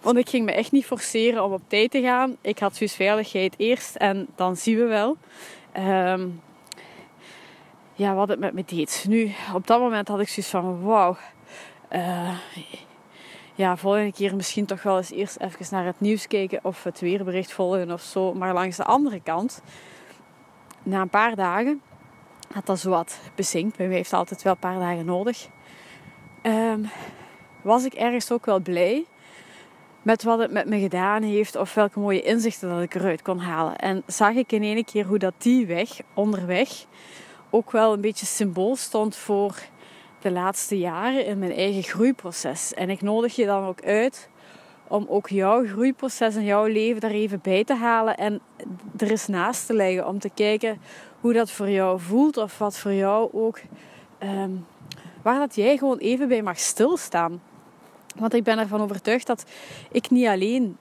Want 0.00 0.16
ik 0.16 0.28
ging 0.28 0.44
me 0.44 0.52
echt 0.52 0.72
niet 0.72 0.84
forceren 0.84 1.44
om 1.44 1.52
op 1.52 1.62
tijd 1.66 1.90
te 1.90 2.00
gaan. 2.00 2.36
Ik 2.40 2.58
had 2.58 2.78
dus 2.78 2.94
veiligheid 2.94 3.54
eerst 3.56 3.96
en 3.96 4.26
dan 4.36 4.56
zien 4.56 4.76
we 4.76 4.84
wel. 4.84 5.16
Um, 5.78 6.40
ja, 7.94 8.14
wat 8.14 8.28
het 8.28 8.38
met 8.38 8.52
me 8.52 8.62
deed. 8.66 9.04
Nu, 9.08 9.32
op 9.54 9.66
dat 9.66 9.80
moment 9.80 10.08
had 10.08 10.20
ik 10.20 10.28
zoiets 10.28 10.52
van, 10.52 10.82
wauw. 10.82 11.16
Uh, 11.92 12.38
ja, 13.54 13.76
volgende 13.76 14.12
keer 14.12 14.36
misschien 14.36 14.66
toch 14.66 14.82
wel 14.82 14.96
eens 14.96 15.10
eerst 15.10 15.36
even 15.36 15.66
naar 15.70 15.84
het 15.84 16.00
nieuws 16.00 16.26
kijken 16.26 16.60
of 16.62 16.82
het 16.84 17.00
weerbericht 17.00 17.52
volgen 17.52 17.90
of 17.90 18.02
zo. 18.02 18.34
Maar 18.34 18.52
langs 18.52 18.76
de 18.76 18.84
andere 18.84 19.20
kant, 19.20 19.62
na 20.82 21.00
een 21.00 21.08
paar 21.08 21.34
dagen, 21.34 21.82
had 22.52 22.66
dat 22.66 22.78
zo 22.78 22.90
wat 22.90 23.20
bezinkt. 23.34 23.76
Bij 23.76 23.86
heeft 23.86 24.12
altijd 24.12 24.42
wel 24.42 24.52
een 24.52 24.58
paar 24.58 24.78
dagen 24.78 25.04
nodig. 25.04 25.48
Um, 26.42 26.90
was 27.62 27.84
ik 27.84 27.94
ergens 27.94 28.30
ook 28.30 28.46
wel 28.46 28.60
blij 28.60 29.04
met 30.02 30.22
wat 30.22 30.38
het 30.38 30.50
met 30.50 30.66
me 30.66 30.80
gedaan 30.80 31.22
heeft 31.22 31.56
of 31.56 31.74
welke 31.74 32.00
mooie 32.00 32.22
inzichten 32.22 32.68
dat 32.68 32.82
ik 32.82 32.94
eruit 32.94 33.22
kon 33.22 33.38
halen. 33.38 33.76
En 33.78 34.02
zag 34.06 34.34
ik 34.34 34.52
in 34.52 34.62
één 34.62 34.84
keer 34.84 35.06
hoe 35.06 35.18
dat 35.18 35.34
die 35.38 35.66
weg, 35.66 36.00
onderweg, 36.14 36.84
ook 37.50 37.70
wel 37.70 37.92
een 37.92 38.00
beetje 38.00 38.26
symbool 38.26 38.76
stond 38.76 39.16
voor 39.16 39.56
de 40.20 40.30
laatste 40.30 40.78
jaren 40.78 41.26
in 41.26 41.38
mijn 41.38 41.52
eigen 41.52 41.82
groeiproces. 41.82 42.74
En 42.74 42.90
ik 42.90 43.02
nodig 43.02 43.36
je 43.36 43.46
dan 43.46 43.64
ook 43.64 43.82
uit 43.82 44.28
om 44.88 45.06
ook 45.08 45.28
jouw 45.28 45.66
groeiproces 45.66 46.36
en 46.36 46.44
jouw 46.44 46.66
leven 46.66 47.00
daar 47.00 47.10
even 47.10 47.40
bij 47.42 47.64
te 47.64 47.74
halen 47.74 48.16
en 48.16 48.40
er 48.96 49.10
eens 49.10 49.26
naast 49.26 49.66
te 49.66 49.74
leggen 49.74 50.06
om 50.06 50.18
te 50.18 50.30
kijken 50.34 50.80
hoe 51.20 51.32
dat 51.32 51.50
voor 51.50 51.70
jou 51.70 52.00
voelt 52.00 52.36
of 52.36 52.58
wat 52.58 52.78
voor 52.78 52.92
jou 52.92 53.28
ook, 53.32 53.60
ehm, 54.18 54.50
waar 55.22 55.38
dat 55.38 55.54
jij 55.54 55.76
gewoon 55.76 55.98
even 55.98 56.28
bij 56.28 56.42
mag 56.42 56.58
stilstaan. 56.58 57.42
Want 58.16 58.34
ik 58.34 58.44
ben 58.44 58.58
ervan 58.58 58.80
overtuigd 58.80 59.26
dat 59.26 59.44
ik 59.90 60.10
niet 60.10 60.26
alleen 60.26 60.76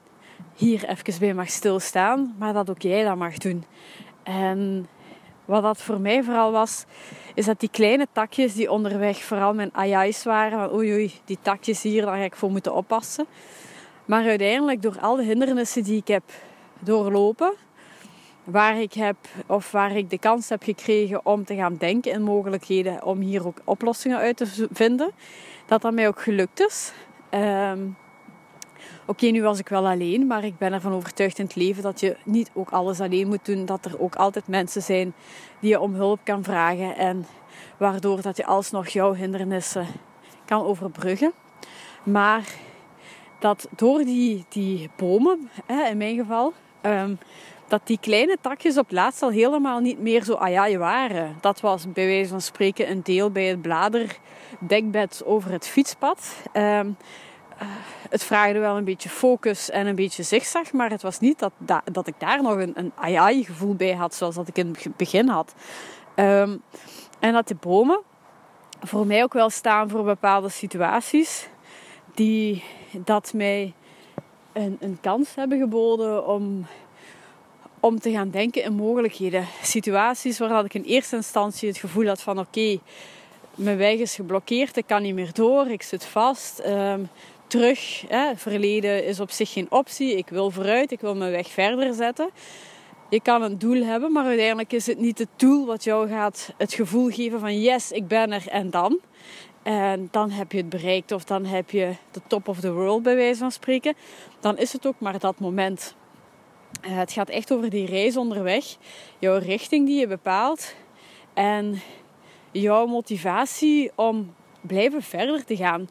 hier 0.55 0.89
even 0.89 1.19
bij 1.19 1.33
mag 1.33 1.49
stilstaan, 1.49 2.35
maar 2.37 2.53
dat 2.53 2.69
ook 2.69 2.81
jij 2.81 3.03
dat 3.03 3.15
mag 3.15 3.37
doen. 3.37 3.63
En 4.23 4.87
wat 5.45 5.63
dat 5.63 5.81
voor 5.81 5.99
mij 5.99 6.23
vooral 6.23 6.51
was, 6.51 6.85
is 7.33 7.45
dat 7.45 7.59
die 7.59 7.69
kleine 7.69 8.07
takjes 8.11 8.53
die 8.53 8.71
onderweg 8.71 9.23
vooral 9.23 9.53
mijn 9.53 9.73
ayais 9.73 10.23
waren, 10.23 10.59
van 10.59 10.77
oei 10.77 10.93
oei, 10.93 11.11
die 11.25 11.37
takjes 11.41 11.81
hier, 11.81 12.05
daar 12.05 12.17
ga 12.17 12.23
ik 12.23 12.35
voor 12.35 12.51
moeten 12.51 12.73
oppassen. 12.73 13.25
Maar 14.11 14.27
uiteindelijk 14.27 14.81
door 14.81 14.99
al 14.99 15.15
de 15.15 15.23
hindernissen 15.23 15.83
die 15.83 15.97
ik 15.97 16.07
heb 16.07 16.23
doorlopen, 16.79 17.53
waar 18.43 18.81
ik 18.81 18.93
heb 18.93 19.15
of 19.45 19.71
waar 19.71 19.95
ik 19.95 20.09
de 20.09 20.17
kans 20.17 20.49
heb 20.49 20.63
gekregen 20.63 21.25
om 21.25 21.45
te 21.45 21.55
gaan 21.55 21.75
denken 21.77 22.11
in 22.11 22.21
mogelijkheden 22.21 23.03
om 23.03 23.19
hier 23.19 23.47
ook 23.47 23.61
oplossingen 23.63 24.17
uit 24.17 24.37
te 24.37 24.67
vinden, 24.71 25.11
dat 25.65 25.81
dat 25.81 25.93
mij 25.93 26.07
ook 26.07 26.21
gelukt 26.21 26.59
is. 26.59 26.91
Ehm, 27.29 27.79
oké, 29.05 29.25
nu 29.25 29.41
was 29.41 29.59
ik 29.59 29.69
wel 29.69 29.87
alleen, 29.87 30.27
maar 30.27 30.43
ik 30.43 30.57
ben 30.57 30.73
ervan 30.73 30.93
overtuigd 30.93 31.39
in 31.39 31.45
het 31.45 31.55
leven 31.55 31.83
dat 31.83 31.99
je 31.99 32.17
niet 32.23 32.51
ook 32.53 32.69
alles 32.69 32.99
alleen 32.99 33.27
moet 33.27 33.45
doen. 33.45 33.65
Dat 33.65 33.85
er 33.85 34.01
ook 34.01 34.15
altijd 34.15 34.47
mensen 34.47 34.81
zijn 34.81 35.13
die 35.59 35.69
je 35.69 35.79
om 35.79 35.93
hulp 35.93 36.19
kan 36.23 36.43
vragen 36.43 36.97
en 36.97 37.25
waardoor 37.77 38.21
dat 38.21 38.37
je 38.37 38.45
alsnog 38.45 38.87
jouw 38.87 39.13
hindernissen 39.13 39.87
kan 40.45 40.63
overbruggen. 40.63 41.31
Maar 42.03 42.43
dat 43.41 43.67
door 43.75 44.03
die, 44.03 44.45
die 44.49 44.89
bomen, 44.95 45.49
hè, 45.65 45.89
in 45.89 45.97
mijn 45.97 46.15
geval, 46.15 46.53
ehm, 46.81 47.15
dat 47.67 47.81
die 47.83 47.97
kleine 48.01 48.37
takjes 48.41 48.77
op 48.77 48.91
laatst 48.91 49.21
al 49.21 49.29
helemaal 49.29 49.79
niet 49.79 49.99
meer 49.99 50.23
zo 50.23 50.35
ajaai 50.35 50.77
waren. 50.77 51.37
Dat 51.41 51.59
was 51.59 51.91
bij 51.91 52.05
wijze 52.05 52.29
van 52.29 52.41
spreken 52.41 52.89
een 52.89 53.03
deel 53.03 53.31
bij 53.31 53.45
het 53.45 53.61
bladerdekbed 53.61 55.21
over 55.25 55.51
het 55.51 55.67
fietspad. 55.67 56.35
Ehm, 56.51 56.89
eh, 57.57 57.67
het 58.09 58.23
vraagde 58.23 58.59
wel 58.59 58.77
een 58.77 58.83
beetje 58.83 59.09
focus 59.09 59.69
en 59.69 59.87
een 59.87 59.95
beetje 59.95 60.23
zigzag, 60.23 60.71
maar 60.71 60.89
het 60.89 61.01
was 61.01 61.19
niet 61.19 61.39
dat, 61.39 61.51
dat, 61.91 62.07
ik 62.07 62.15
daar 62.17 62.41
nog 62.41 62.55
een, 62.55 62.73
een 62.75 62.91
ai 62.95 63.43
gevoel 63.43 63.75
bij 63.75 63.93
had, 63.93 64.15
zoals 64.15 64.35
dat 64.35 64.47
ik 64.47 64.57
in 64.57 64.67
het 64.67 64.97
begin 64.97 65.27
had. 65.27 65.53
Ehm, 66.15 66.57
en 67.19 67.33
dat 67.33 67.47
de 67.47 67.55
bomen 67.55 68.01
voor 68.81 69.07
mij 69.07 69.23
ook 69.23 69.33
wel 69.33 69.49
staan 69.49 69.89
voor 69.89 70.03
bepaalde 70.03 70.49
situaties 70.49 71.49
die 72.13 72.63
dat 72.97 73.33
mij 73.33 73.73
een, 74.53 74.77
een 74.79 74.97
kans 75.01 75.35
hebben 75.35 75.59
geboden 75.59 76.27
om, 76.27 76.65
om 77.79 77.99
te 77.99 78.11
gaan 78.11 78.29
denken 78.29 78.63
in 78.63 78.73
mogelijkheden. 78.73 79.47
Situaties 79.61 80.37
waar 80.37 80.65
ik 80.65 80.73
in 80.73 80.83
eerste 80.83 81.15
instantie 81.15 81.67
het 81.67 81.77
gevoel 81.77 82.07
had 82.07 82.21
van 82.21 82.39
oké, 82.39 82.79
mijn 83.55 83.77
weg 83.77 83.99
is 83.99 84.15
geblokkeerd, 84.15 84.77
ik 84.77 84.87
kan 84.87 85.01
niet 85.01 85.13
meer 85.13 85.33
door, 85.33 85.67
ik 85.67 85.81
zit 85.81 86.05
vast. 86.05 86.61
Um, 86.67 87.09
terug, 87.47 88.03
hè, 88.07 88.35
verleden 88.35 89.05
is 89.05 89.19
op 89.19 89.31
zich 89.31 89.51
geen 89.51 89.71
optie, 89.71 90.17
ik 90.17 90.29
wil 90.29 90.51
vooruit, 90.51 90.91
ik 90.91 90.99
wil 90.99 91.15
mijn 91.15 91.31
weg 91.31 91.47
verder 91.47 91.93
zetten. 91.93 92.29
Je 93.09 93.21
kan 93.21 93.41
een 93.41 93.59
doel 93.59 93.83
hebben, 93.83 94.11
maar 94.11 94.25
uiteindelijk 94.25 94.73
is 94.73 94.87
het 94.87 94.99
niet 94.99 95.17
het 95.17 95.27
doel 95.35 95.65
wat 95.65 95.83
jou 95.83 96.09
gaat 96.09 96.53
het 96.57 96.73
gevoel 96.73 97.09
geven 97.09 97.39
van 97.39 97.61
yes, 97.61 97.91
ik 97.91 98.07
ben 98.07 98.31
er 98.31 98.47
en 98.47 98.69
dan. 98.69 98.99
En 99.63 100.07
dan 100.11 100.29
heb 100.29 100.51
je 100.51 100.57
het 100.57 100.69
bereikt 100.69 101.11
of 101.11 101.23
dan 101.23 101.45
heb 101.45 101.69
je 101.69 101.95
de 102.11 102.21
top 102.27 102.47
of 102.47 102.59
the 102.59 102.73
world 102.73 103.03
bij 103.03 103.15
wijze 103.15 103.39
van 103.39 103.51
spreken. 103.51 103.93
Dan 104.39 104.57
is 104.57 104.73
het 104.73 104.85
ook 104.85 104.99
maar 104.99 105.19
dat 105.19 105.39
moment. 105.39 105.95
Uh, 106.85 106.97
het 106.97 107.11
gaat 107.11 107.29
echt 107.29 107.51
over 107.53 107.69
die 107.69 107.85
reis 107.85 108.17
onderweg. 108.17 108.65
Jouw 109.19 109.37
richting 109.37 109.85
die 109.85 109.99
je 109.99 110.07
bepaalt. 110.07 110.75
En 111.33 111.81
jouw 112.51 112.85
motivatie 112.85 113.91
om 113.95 114.33
blijven 114.61 115.01
verder 115.01 115.45
te 115.45 115.55
gaan. 115.55 115.89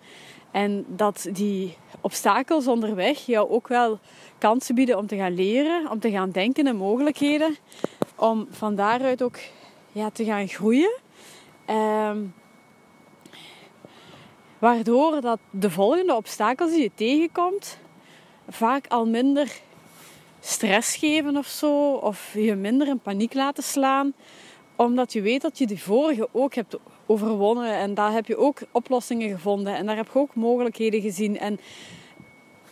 En 0.51 0.85
dat 0.89 1.29
die 1.33 1.77
obstakels 2.01 2.67
onderweg 2.67 3.19
jou 3.19 3.51
ook 3.51 3.69
wel 3.69 3.99
kansen 4.39 4.75
bieden 4.75 4.99
om 4.99 5.07
te 5.07 5.17
gaan 5.17 5.35
leren, 5.35 5.91
om 5.91 6.01
te 6.01 6.11
gaan 6.11 6.31
denken 6.31 6.67
in 6.67 6.77
mogelijkheden. 6.77 7.57
Om 8.17 8.47
van 8.51 8.75
daaruit 8.75 9.23
ook 9.23 9.39
ja, 9.93 10.11
te 10.11 10.25
gaan 10.25 10.49
groeien. 10.49 10.99
Um, 11.71 12.35
Waardoor 14.61 15.21
dat 15.21 15.39
de 15.51 15.71
volgende 15.71 16.17
obstakels 16.17 16.71
die 16.71 16.83
je 16.83 16.91
tegenkomt 16.95 17.79
vaak 18.49 18.87
al 18.89 19.07
minder 19.07 19.61
stress 20.41 20.97
geven 20.97 21.37
of 21.37 21.47
zo. 21.47 21.93
Of 21.93 22.35
je 22.35 22.55
minder 22.55 22.89
in 22.89 22.99
paniek 22.99 23.35
laten 23.35 23.63
slaan. 23.63 24.13
Omdat 24.77 25.13
je 25.13 25.21
weet 25.21 25.43
dat 25.43 25.59
je 25.59 25.67
de 25.67 25.79
vorige 25.79 26.29
ook 26.33 26.55
hebt 26.55 26.77
overwonnen. 27.07 27.75
En 27.75 27.95
daar 27.95 28.13
heb 28.13 28.27
je 28.27 28.37
ook 28.37 28.59
oplossingen 28.73 29.31
gevonden. 29.31 29.75
En 29.75 29.87
daar 29.87 29.97
heb 29.97 30.11
je 30.13 30.19
ook 30.19 30.35
mogelijkheden 30.35 31.01
gezien. 31.01 31.39
En 31.39 31.61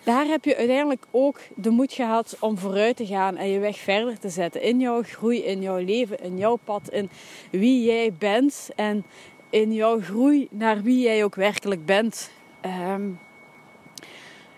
daar 0.02 0.26
heb 0.26 0.44
je 0.44 0.56
uiteindelijk 0.56 1.06
ook 1.10 1.40
de 1.54 1.70
moed 1.70 1.92
gehad 1.92 2.36
om 2.40 2.58
vooruit 2.58 2.96
te 2.96 3.06
gaan 3.06 3.36
en 3.36 3.48
je 3.48 3.58
weg 3.58 3.78
verder 3.78 4.18
te 4.18 4.28
zetten. 4.28 4.62
In 4.62 4.80
jouw 4.80 5.02
groei, 5.02 5.44
in 5.44 5.62
jouw 5.62 5.78
leven, 5.84 6.20
in 6.20 6.38
jouw 6.38 6.58
pad, 6.64 6.90
in 6.90 7.10
wie 7.50 7.84
jij 7.84 8.12
bent. 8.18 8.68
En 8.76 9.04
in 9.50 9.72
jouw 9.72 10.00
groei 10.00 10.48
naar 10.50 10.82
wie 10.82 11.00
jij 11.00 11.24
ook 11.24 11.34
werkelijk 11.34 11.86
bent. 11.86 12.30
Ehm, 12.60 13.10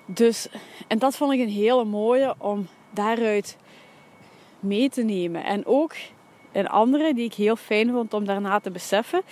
dus, 0.06 0.48
en 0.88 0.98
dat 0.98 1.16
vond 1.16 1.32
ik 1.32 1.40
een 1.40 1.48
hele 1.48 1.84
mooie 1.84 2.34
om 2.38 2.68
daaruit 2.90 3.56
mee 4.60 4.88
te 4.88 5.02
nemen. 5.02 5.44
En 5.44 5.66
ook 5.66 5.94
een 6.52 6.68
andere 6.68 7.14
die 7.14 7.24
ik 7.24 7.34
heel 7.34 7.56
fijn 7.56 7.90
vond 7.90 8.14
om 8.14 8.24
daarna 8.24 8.60
te 8.60 8.70
beseffen, 8.70 9.22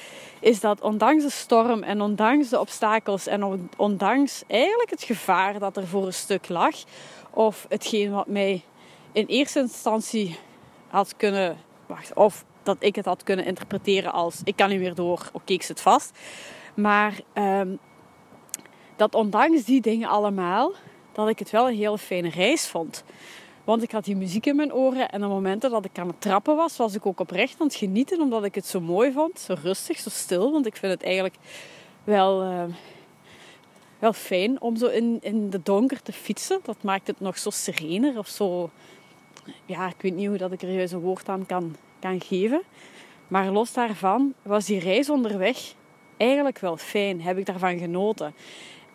is 0.41 0.61
dat 0.61 0.81
ondanks 0.81 1.25
de 1.25 1.31
storm 1.31 1.83
en 1.83 2.01
ondanks 2.01 2.49
de 2.49 2.61
obstakels 2.61 3.27
en 3.27 3.69
ondanks 3.77 4.43
eigenlijk 4.47 4.91
het 4.91 5.03
gevaar 5.03 5.59
dat 5.59 5.77
er 5.77 5.87
voor 5.87 6.07
een 6.07 6.15
stuk 6.15 6.49
lag, 6.49 6.75
of 7.31 7.67
hetgeen 7.69 8.11
wat 8.11 8.27
mij 8.27 8.63
in 9.13 9.27
eerste 9.27 9.61
instantie 9.61 10.39
had 10.89 11.17
kunnen, 11.17 11.57
wacht, 11.87 12.15
of 12.15 12.45
dat 12.69 12.77
ik 12.81 12.95
het 12.95 13.05
had 13.05 13.23
kunnen 13.23 13.45
interpreteren 13.45 14.13
als 14.13 14.41
ik 14.45 14.57
kan 14.57 14.69
niet 14.69 14.81
meer 14.81 14.95
door, 14.95 15.31
oké, 15.33 15.53
ik 15.53 15.63
zit 15.63 15.81
vast. 15.81 16.19
Maar 16.75 17.21
ehm, 17.33 17.77
dat 18.97 19.15
ondanks 19.15 19.65
die 19.65 19.81
dingen 19.81 20.09
allemaal, 20.09 20.73
dat 21.13 21.29
ik 21.29 21.39
het 21.39 21.51
wel 21.51 21.69
een 21.69 21.77
hele 21.77 21.99
fijne 21.99 22.29
reis 22.29 22.67
vond. 22.67 23.05
Want 23.65 23.83
ik 23.83 23.91
had 23.91 24.05
die 24.05 24.17
muziek 24.17 24.47
in 24.47 24.57
mijn 24.57 24.73
oren 24.73 25.11
en 25.11 25.25
op 25.25 25.31
momenten 25.31 25.71
dat 25.71 25.85
ik 25.85 25.99
aan 25.99 26.07
het 26.07 26.21
trappen 26.21 26.57
was, 26.57 26.77
was 26.77 26.95
ik 26.95 27.07
ook 27.07 27.21
oprecht 27.21 27.61
aan 27.61 27.67
het 27.67 27.77
genieten 27.77 28.21
omdat 28.21 28.45
ik 28.45 28.55
het 28.55 28.67
zo 28.67 28.81
mooi 28.81 29.13
vond. 29.13 29.39
Zo 29.39 29.55
rustig, 29.63 29.99
zo 29.99 30.11
stil. 30.11 30.53
Want 30.53 30.67
ik 30.67 30.77
vind 30.77 30.93
het 30.93 31.03
eigenlijk 31.03 31.37
wel, 32.05 32.43
ehm, 32.43 32.71
wel 33.99 34.13
fijn 34.13 34.61
om 34.61 34.77
zo 34.77 34.87
in, 34.87 35.19
in 35.21 35.51
de 35.51 35.61
donker 35.63 36.03
te 36.03 36.13
fietsen. 36.13 36.61
Dat 36.63 36.83
maakt 36.83 37.07
het 37.07 37.21
nog 37.21 37.39
zo 37.39 37.51
serener 37.51 38.19
of 38.19 38.29
zo. 38.29 38.71
Ja, 39.67 39.87
ik 39.87 40.03
weet 40.03 40.15
niet 40.15 40.29
hoe 40.29 40.37
dat 40.37 40.53
ik 40.53 40.63
er 40.63 40.73
juist 40.73 40.93
een 40.93 41.01
woord 41.01 41.29
aan 41.29 41.47
kan 41.47 41.77
kan 42.01 42.21
geven. 42.21 42.63
Maar 43.29 43.51
los 43.51 43.73
daarvan 43.73 44.35
was 44.43 44.65
die 44.65 44.81
reis 44.81 45.11
onderweg 45.11 45.75
eigenlijk 46.17 46.59
wel 46.59 46.77
fijn. 46.77 47.23
Heb 47.23 47.39
ik 47.39 47.47
daarvan 47.47 47.79
genoten. 47.79 48.35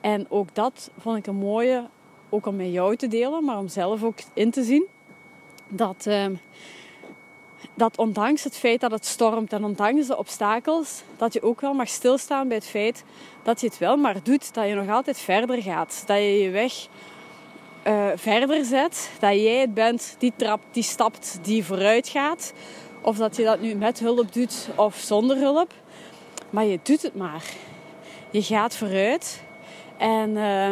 En 0.01 0.25
ook 0.29 0.55
dat 0.55 0.91
vond 0.97 1.17
ik 1.17 1.27
een 1.27 1.35
mooie, 1.35 1.83
ook 2.29 2.45
om 2.45 2.55
met 2.55 2.71
jou 2.71 2.95
te 2.95 3.07
delen, 3.07 3.43
maar 3.43 3.57
om 3.57 3.67
zelf 3.67 4.03
ook 4.03 4.19
in 4.33 4.51
te 4.51 4.63
zien. 4.63 4.85
Dat, 5.67 6.05
ehm, 6.07 6.35
dat 7.73 7.97
ondanks 7.97 8.43
het 8.43 8.57
feit 8.57 8.81
dat 8.81 8.91
het 8.91 9.05
stormt 9.05 9.53
en 9.53 9.63
ondanks 9.63 10.07
de 10.07 10.17
obstakels, 10.17 11.03
dat 11.17 11.33
je 11.33 11.41
ook 11.41 11.61
wel 11.61 11.73
mag 11.73 11.87
stilstaan 11.87 12.47
bij 12.47 12.57
het 12.57 12.67
feit 12.67 13.03
dat 13.43 13.61
je 13.61 13.67
het 13.67 13.77
wel 13.77 13.97
maar 13.97 14.23
doet. 14.23 14.53
Dat 14.53 14.67
je 14.67 14.73
nog 14.73 14.89
altijd 14.89 15.17
verder 15.19 15.61
gaat. 15.61 16.03
Dat 16.05 16.17
je 16.17 16.39
je 16.41 16.49
weg 16.49 16.87
uh, 17.87 18.07
verder 18.15 18.65
zet. 18.65 19.11
Dat 19.19 19.33
jij 19.33 19.59
het 19.59 19.73
bent 19.73 20.15
die 20.17 20.33
trapt, 20.35 20.65
die 20.71 20.83
stapt, 20.83 21.39
die 21.41 21.65
vooruit 21.65 22.07
gaat. 22.07 22.53
Of 23.03 23.17
dat 23.17 23.35
je 23.35 23.43
dat 23.43 23.61
nu 23.61 23.75
met 23.75 23.99
hulp 23.99 24.33
doet 24.33 24.67
of 24.75 24.95
zonder 24.95 25.37
hulp. 25.37 25.73
Maar 26.49 26.65
je 26.65 26.79
doet 26.83 27.01
het 27.01 27.15
maar. 27.15 27.43
Je 28.29 28.41
gaat 28.41 28.75
vooruit. 28.75 29.41
En 29.97 30.29
uh, 30.29 30.71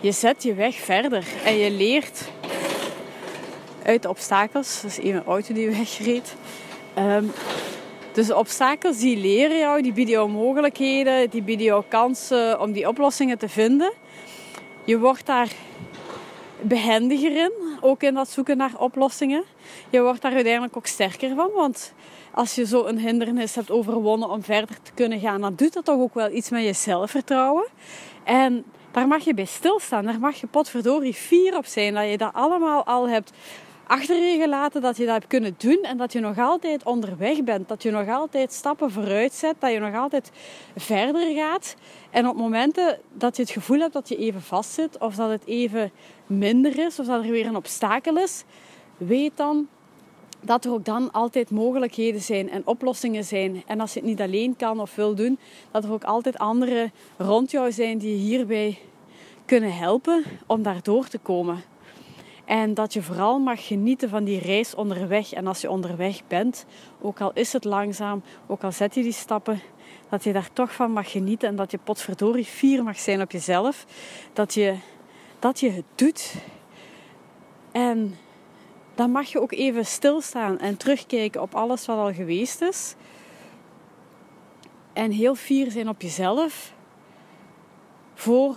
je 0.00 0.12
zet 0.12 0.42
je 0.42 0.54
weg 0.54 0.74
verder. 0.74 1.24
En 1.44 1.54
je 1.54 1.70
leert 1.70 2.30
uit 3.84 4.02
de 4.02 4.08
obstakels. 4.08 4.80
Dat 4.80 4.90
is 4.90 4.98
even 4.98 5.20
een 5.20 5.26
auto 5.26 5.54
die 5.54 5.70
wegreed. 5.70 6.34
Um, 6.98 7.32
dus 8.12 8.26
de 8.26 8.36
obstakels 8.36 8.98
die 8.98 9.16
leren 9.16 9.58
jou, 9.58 9.82
die 9.82 9.92
bieden 9.92 10.14
jou 10.14 10.30
mogelijkheden, 10.30 11.30
die 11.30 11.42
bieden 11.42 11.66
jou 11.66 11.84
kansen 11.88 12.60
om 12.60 12.72
die 12.72 12.88
oplossingen 12.88 13.38
te 13.38 13.48
vinden. 13.48 13.92
Je 14.84 14.98
wordt 14.98 15.26
daar 15.26 15.48
behendiger 16.62 17.36
in, 17.36 17.52
ook 17.80 18.02
in 18.02 18.14
dat 18.14 18.28
zoeken 18.28 18.56
naar 18.56 18.72
oplossingen. 18.78 19.44
je 19.90 20.02
wordt 20.02 20.22
daar 20.22 20.32
uiteindelijk 20.32 20.76
ook 20.76 20.86
sterker 20.86 21.34
van. 21.34 21.50
Want 21.54 21.92
als 22.30 22.54
je 22.54 22.66
zo 22.66 22.84
een 22.84 22.98
hindernis 22.98 23.54
hebt 23.54 23.70
overwonnen 23.70 24.30
om 24.30 24.42
verder 24.42 24.82
te 24.82 24.92
kunnen 24.94 25.20
gaan, 25.20 25.40
dan 25.40 25.54
doet 25.54 25.72
dat 25.72 25.84
toch 25.84 26.00
ook 26.00 26.14
wel 26.14 26.30
iets 26.30 26.50
met 26.50 26.64
je 26.64 26.72
zelfvertrouwen. 26.72 27.66
En 28.24 28.64
daar 28.90 29.08
mag 29.08 29.24
je 29.24 29.34
bij 29.34 29.44
stilstaan. 29.44 30.04
Daar 30.04 30.20
mag 30.20 30.40
je 30.40 30.46
potverdorie 30.46 31.14
fier 31.14 31.56
op 31.56 31.66
zijn 31.66 31.94
dat 31.94 32.10
je 32.10 32.16
dat 32.16 32.32
allemaal 32.32 32.84
al 32.84 33.08
hebt 33.08 33.32
achter 33.90 34.16
je 34.16 34.38
gelaten 34.40 34.82
dat 34.82 34.96
je 34.96 35.04
dat 35.04 35.14
hebt 35.14 35.26
kunnen 35.26 35.54
doen 35.58 35.78
en 35.82 35.96
dat 35.96 36.12
je 36.12 36.20
nog 36.20 36.38
altijd 36.38 36.84
onderweg 36.84 37.44
bent. 37.44 37.68
Dat 37.68 37.82
je 37.82 37.90
nog 37.90 38.08
altijd 38.08 38.52
stappen 38.52 38.90
vooruit 38.90 39.32
zet, 39.32 39.54
dat 39.58 39.72
je 39.72 39.78
nog 39.78 39.94
altijd 39.94 40.30
verder 40.76 41.34
gaat. 41.34 41.76
En 42.10 42.28
op 42.28 42.36
momenten 42.36 42.98
dat 43.12 43.36
je 43.36 43.42
het 43.42 43.50
gevoel 43.50 43.78
hebt 43.78 43.92
dat 43.92 44.08
je 44.08 44.16
even 44.16 44.42
vastzit 44.42 44.98
of 44.98 45.14
dat 45.14 45.30
het 45.30 45.46
even 45.46 45.90
minder 46.26 46.78
is 46.78 46.98
of 46.98 47.06
dat 47.06 47.24
er 47.24 47.30
weer 47.30 47.46
een 47.46 47.56
obstakel 47.56 48.16
is, 48.16 48.44
weet 48.96 49.36
dan 49.36 49.68
dat 50.40 50.64
er 50.64 50.72
ook 50.72 50.84
dan 50.84 51.12
altijd 51.12 51.50
mogelijkheden 51.50 52.20
zijn 52.20 52.50
en 52.50 52.66
oplossingen 52.66 53.24
zijn. 53.24 53.62
En 53.66 53.80
als 53.80 53.92
je 53.92 54.00
het 54.00 54.08
niet 54.08 54.20
alleen 54.20 54.56
kan 54.56 54.80
of 54.80 54.94
wil 54.94 55.14
doen, 55.14 55.38
dat 55.70 55.84
er 55.84 55.92
ook 55.92 56.04
altijd 56.04 56.38
anderen 56.38 56.92
rond 57.16 57.50
jou 57.50 57.72
zijn 57.72 57.98
die 57.98 58.10
je 58.10 58.22
hierbij 58.22 58.78
kunnen 59.44 59.76
helpen 59.76 60.24
om 60.46 60.62
daar 60.62 60.82
door 60.82 61.08
te 61.08 61.18
komen. 61.18 61.69
En 62.50 62.74
dat 62.74 62.92
je 62.92 63.02
vooral 63.02 63.38
mag 63.38 63.66
genieten 63.66 64.08
van 64.08 64.24
die 64.24 64.40
reis 64.40 64.74
onderweg. 64.74 65.32
En 65.32 65.46
als 65.46 65.60
je 65.60 65.70
onderweg 65.70 66.26
bent, 66.26 66.64
ook 67.00 67.20
al 67.20 67.30
is 67.34 67.52
het 67.52 67.64
langzaam, 67.64 68.22
ook 68.46 68.62
al 68.62 68.72
zet 68.72 68.94
je 68.94 69.02
die 69.02 69.12
stappen, 69.12 69.60
dat 70.08 70.24
je 70.24 70.32
daar 70.32 70.52
toch 70.52 70.72
van 70.72 70.92
mag 70.92 71.10
genieten. 71.10 71.48
En 71.48 71.56
dat 71.56 71.70
je 71.70 71.78
potverdorie 71.78 72.44
fier 72.44 72.82
mag 72.82 72.98
zijn 72.98 73.20
op 73.20 73.30
jezelf. 73.30 73.86
Dat 74.32 74.54
je, 74.54 74.76
dat 75.38 75.60
je 75.60 75.70
het 75.70 75.84
doet. 75.94 76.34
En 77.72 78.16
dan 78.94 79.10
mag 79.10 79.28
je 79.28 79.40
ook 79.40 79.52
even 79.52 79.86
stilstaan 79.86 80.58
en 80.58 80.76
terugkijken 80.76 81.42
op 81.42 81.54
alles 81.54 81.86
wat 81.86 81.96
al 81.96 82.12
geweest 82.12 82.60
is. 82.60 82.94
En 84.92 85.10
heel 85.10 85.34
fier 85.34 85.70
zijn 85.70 85.88
op 85.88 86.02
jezelf. 86.02 86.72
Voor 88.14 88.56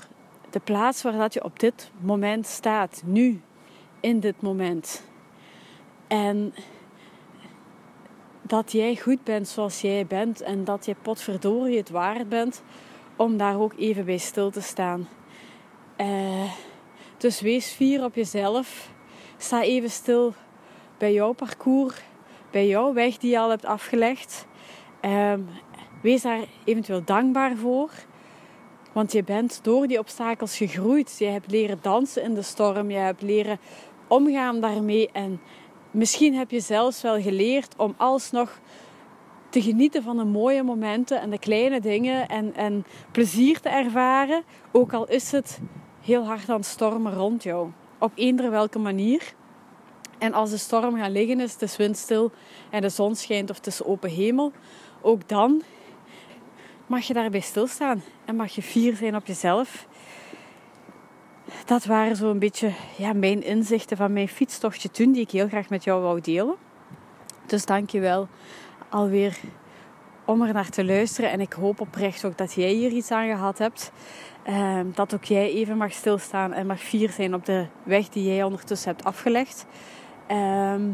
de 0.50 0.60
plaats 0.60 1.02
waar 1.02 1.18
dat 1.18 1.34
je 1.34 1.44
op 1.44 1.60
dit 1.60 1.92
moment 2.00 2.46
staat, 2.48 3.02
nu 3.06 3.42
in 4.04 4.20
dit 4.20 4.42
moment. 4.42 5.04
En 6.08 6.54
dat 8.42 8.72
jij 8.72 8.96
goed 8.96 9.24
bent 9.24 9.48
zoals 9.48 9.82
jij 9.82 10.06
bent 10.06 10.42
en 10.42 10.64
dat 10.64 10.86
je 10.86 10.96
potverdorie 11.02 11.78
het 11.78 11.90
waard 11.90 12.30
bent 12.30 12.64
om 13.16 13.38
daar 13.38 13.60
ook 13.60 13.74
even 13.78 14.06
bij 14.06 14.18
stil 14.18 14.52
te 14.52 14.62
staan. 14.62 15.08
Uh, 15.98 16.52
dus 17.18 17.42
wees 17.42 17.72
fier 17.72 18.04
op 18.04 18.16
jezelf. 18.16 18.92
Sta 19.38 19.62
even 19.62 19.90
stil 19.90 20.34
bij 20.98 21.14
jouw 21.14 21.34
parcours, 21.34 22.02
bij 22.52 22.68
jouw 22.68 22.94
weg 22.94 23.18
die 23.18 23.32
je 23.32 23.40
al 23.40 23.50
hebt 23.50 23.66
afgelegd. 23.66 24.48
Uh, 25.02 25.34
wees 26.02 26.22
daar 26.22 26.46
eventueel 26.64 27.04
dankbaar 27.04 27.56
voor. 27.56 27.92
Want 28.94 29.12
je 29.12 29.24
bent 29.24 29.60
door 29.64 29.88
die 29.88 30.00
obstakels 30.00 30.58
gegroeid. 30.58 31.16
Je 31.20 31.26
hebt 31.26 31.52
leren 31.52 31.80
dansen 31.82 32.24
in 32.24 32.34
de 32.34 32.42
storm. 32.42 32.90
Je 32.92 32.98
hebt 32.98 33.22
leren 33.22 33.60
omgaan 34.08 34.60
daarmee. 34.60 35.10
En 35.12 35.42
misschien 35.92 36.36
heb 36.36 36.52
je 36.52 36.60
zelfs 36.60 37.02
wel 37.02 37.22
geleerd 37.22 37.74
om 37.78 37.94
alsnog 37.98 38.60
te 39.50 39.62
genieten 39.62 40.04
van 40.04 40.18
de 40.18 40.24
mooie 40.24 40.64
momenten 40.64 41.22
en 41.22 41.30
de 41.30 41.40
kleine 41.40 41.80
dingen 41.80 42.28
en, 42.28 42.56
en 42.56 42.86
plezier 43.12 43.60
te 43.60 43.70
ervaren. 43.70 44.44
Ook 44.72 44.94
al 44.94 45.08
is 45.08 45.32
het 45.32 45.60
heel 46.02 46.26
hard 46.26 46.50
aan 46.50 46.64
stormen 46.64 47.14
rond 47.14 47.44
jou. 47.44 47.70
Op 48.00 48.12
eender 48.16 48.50
welke 48.50 48.80
manier. 48.80 49.34
En 50.18 50.34
als 50.34 50.50
de 50.50 50.58
storm 50.58 50.98
gaat 50.98 51.12
liggen 51.12 51.40
is, 51.40 51.54
het 51.54 51.62
is 51.62 51.78
windstil 51.78 52.32
en 52.70 52.82
de 52.82 52.90
zon 52.90 53.16
schijnt 53.16 53.50
of 53.50 53.60
is 53.66 53.84
open 53.84 54.10
hemel. 54.10 54.52
Ook 55.02 55.28
dan 55.28 55.62
mag 56.88 57.08
je 57.08 57.14
daarbij 57.14 57.40
stilstaan 57.40 58.04
en 58.26 58.36
mag 58.36 58.56
je 58.56 58.62
fier 58.62 58.96
zijn 58.96 59.16
op 59.16 59.26
jezelf 59.26 59.88
dat 61.66 61.86
waren 61.86 62.16
zo'n 62.16 62.40
beetje 62.40 62.72
ja, 62.98 63.14
mijn 63.14 63.44
inzichten 63.44 63.98
van 63.98 64.14
mijn 64.14 64.28
fietstochtje 64.28 64.92
toen, 64.92 65.12
die 65.12 65.22
ik 65.22 65.32
heel 65.32 65.48
graag 65.48 65.70
met 65.70 65.84
jou 65.84 66.02
wou 66.02 66.22
delen. 66.22 66.56
Dus 67.46 67.66
dank 67.66 67.90
je 67.90 68.00
wel 68.00 68.28
alweer 68.90 69.40
om 70.26 70.42
er 70.42 70.54
naar 70.54 70.70
te 70.70 70.86
luisteren. 70.86 71.32
En 71.32 71.42
ik 71.42 71.54
hoop 71.54 71.82
oprecht 71.82 72.26
ook 72.26 72.38
dat 72.38 72.54
jij 72.54 72.72
hier 72.72 72.92
iets 72.92 73.12
aan 73.12 73.28
gehad 73.28 73.58
hebt. 73.58 73.92
Ehm, 74.44 74.86
dat 74.94 75.14
ook 75.14 75.24
jij 75.24 75.52
even 75.52 75.78
mag 75.78 75.92
stilstaan 75.92 76.54
en 76.54 76.68
mag 76.68 76.80
fier 76.80 77.10
zijn 77.10 77.34
op 77.34 77.46
de 77.46 77.66
weg 77.84 78.10
die 78.10 78.34
jij 78.34 78.44
ondertussen 78.44 78.92
hebt 78.92 79.04
afgelegd. 79.04 79.66
Ehm, 80.28 80.90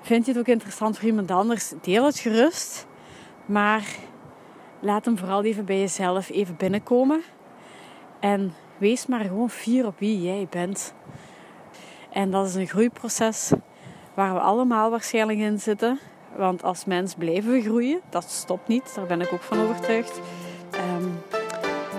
vind 0.00 0.26
je 0.26 0.32
het 0.32 0.40
ook 0.40 0.46
interessant 0.46 0.98
voor 0.98 1.08
iemand 1.08 1.30
anders? 1.30 1.72
Deel 1.80 2.04
het 2.04 2.18
gerust. 2.18 2.86
Maar 3.46 3.84
laat 4.80 5.04
hem 5.04 5.18
vooral 5.18 5.44
even 5.44 5.64
bij 5.64 5.78
jezelf 5.78 6.30
even 6.30 6.56
binnenkomen. 6.56 7.22
En 8.20 8.54
Wees 8.78 9.06
maar 9.06 9.20
gewoon 9.24 9.50
fier 9.50 9.86
op 9.86 9.98
wie 9.98 10.22
jij 10.22 10.46
bent. 10.50 10.94
En 12.10 12.30
dat 12.30 12.46
is 12.46 12.54
een 12.54 12.66
groeiproces 12.66 13.52
waar 14.14 14.34
we 14.34 14.40
allemaal 14.40 14.90
waarschijnlijk 14.90 15.38
in 15.38 15.60
zitten. 15.60 15.98
Want 16.36 16.62
als 16.62 16.84
mens 16.84 17.14
blijven 17.14 17.52
we 17.52 17.62
groeien. 17.62 18.00
Dat 18.10 18.30
stopt 18.30 18.68
niet, 18.68 18.94
daar 18.94 19.06
ben 19.06 19.20
ik 19.20 19.32
ook 19.32 19.42
van 19.42 19.60
overtuigd. 19.60 20.20
Um, 20.74 21.18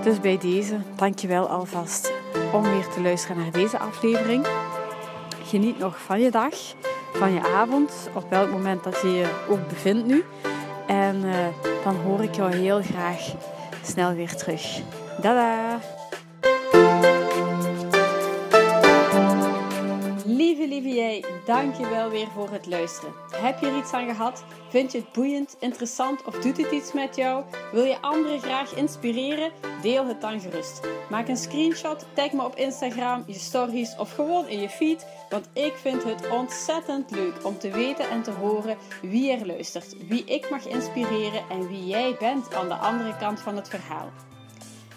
dus 0.04 0.20
bij 0.20 0.38
deze, 0.38 0.78
dankjewel 0.96 1.48
alvast 1.48 2.14
om 2.54 2.64
weer 2.64 2.88
te 2.88 3.02
luisteren 3.02 3.38
naar 3.38 3.52
deze 3.52 3.78
aflevering. 3.80 4.48
Geniet 5.44 5.78
nog 5.78 6.02
van 6.02 6.20
je 6.22 6.32
dag, 6.32 6.54
van 7.14 7.34
je 7.34 7.42
avond, 7.42 8.10
op 8.14 8.30
welk 8.30 8.52
moment 8.52 8.84
dat 8.84 9.02
je 9.02 9.12
je 9.12 9.46
ook 9.50 9.68
bevindt 9.68 10.06
nu. 10.06 10.24
En 10.88 11.16
uh, 11.16 11.36
dan 11.84 11.96
hoor 11.96 12.24
ik 12.24 12.36
jou 12.36 12.56
heel 12.56 12.82
graag 12.82 13.34
snel 13.82 14.14
weer 14.14 14.36
terug. 14.36 14.82
Dada! 15.22 15.80
Lieve, 21.18 21.32
lieve 21.32 21.52
jij, 21.52 21.64
dank 21.64 21.76
je 21.76 21.90
wel 21.90 22.10
weer 22.10 22.28
voor 22.28 22.50
het 22.50 22.66
luisteren. 22.66 23.14
Heb 23.32 23.60
je 23.60 23.68
er 23.68 23.78
iets 23.78 23.92
aan 23.92 24.06
gehad? 24.06 24.44
Vind 24.70 24.92
je 24.92 24.98
het 24.98 25.12
boeiend, 25.12 25.56
interessant 25.60 26.24
of 26.24 26.40
doet 26.40 26.58
het 26.58 26.72
iets 26.72 26.94
met 26.94 27.16
jou? 27.16 27.44
Wil 27.72 27.84
je 27.84 28.02
anderen 28.02 28.40
graag 28.40 28.76
inspireren? 28.76 29.52
Deel 29.82 30.08
het 30.08 30.22
dan 30.22 30.40
gerust. 30.40 30.82
Maak 31.10 31.28
een 31.28 31.38
screenshot, 31.38 32.06
tag 32.14 32.32
me 32.32 32.44
op 32.44 32.56
Instagram, 32.56 33.24
je 33.28 33.34
stories 33.34 33.96
of 33.96 34.14
gewoon 34.14 34.48
in 34.48 34.62
je 34.62 34.70
feed. 34.70 35.06
Want 35.30 35.50
ik 35.54 35.74
vind 35.76 36.04
het 36.04 36.30
ontzettend 36.30 37.12
leuk 37.12 37.46
om 37.46 37.58
te 37.58 37.70
weten 37.70 38.10
en 38.10 38.24
te 38.24 38.32
horen 38.32 38.78
wie 39.02 39.32
er 39.32 39.46
luistert. 39.46 40.08
Wie 40.08 40.24
ik 40.24 40.50
mag 40.50 40.68
inspireren 40.68 41.44
en 41.50 41.68
wie 41.68 41.86
jij 41.86 42.16
bent 42.20 42.54
aan 42.54 42.68
de 42.68 42.76
andere 42.76 43.18
kant 43.18 43.40
van 43.40 43.56
het 43.56 43.70
verhaal. 43.70 44.10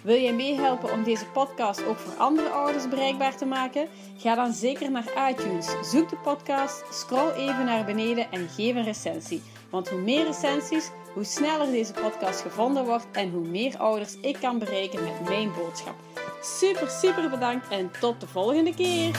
Wil 0.02 0.20
jij 0.20 0.32
meehelpen 0.32 0.92
om 0.92 1.02
deze 1.04 1.26
podcast 1.26 1.84
ook 1.84 1.98
voor 1.98 2.12
andere 2.12 2.48
ouders 2.48 2.88
bereikbaar 2.88 3.36
te 3.36 3.44
maken? 3.44 3.88
Ga 4.16 4.34
dan 4.34 4.52
zeker 4.52 4.90
naar 4.90 5.30
iTunes, 5.30 5.74
zoek 5.82 6.08
de 6.08 6.16
podcast, 6.16 6.84
scroll 6.90 7.30
even 7.30 7.64
naar 7.64 7.84
beneden 7.84 8.30
en 8.30 8.48
geef 8.48 8.74
een 8.74 8.84
recensie. 8.84 9.42
Want 9.70 9.88
hoe 9.88 10.00
meer 10.00 10.24
recensies, 10.24 10.90
hoe 11.14 11.24
sneller 11.24 11.70
deze 11.70 11.92
podcast 11.92 12.40
gevonden 12.40 12.84
wordt 12.84 13.06
en 13.12 13.30
hoe 13.30 13.46
meer 13.46 13.78
ouders 13.78 14.16
ik 14.20 14.36
kan 14.40 14.58
bereiken 14.58 15.02
met 15.02 15.28
mijn 15.28 15.52
boodschap. 15.52 15.94
Super, 16.42 16.90
super 16.90 17.30
bedankt 17.30 17.68
en 17.68 17.90
tot 18.00 18.20
de 18.20 18.26
volgende 18.26 18.74
keer! 18.74 19.10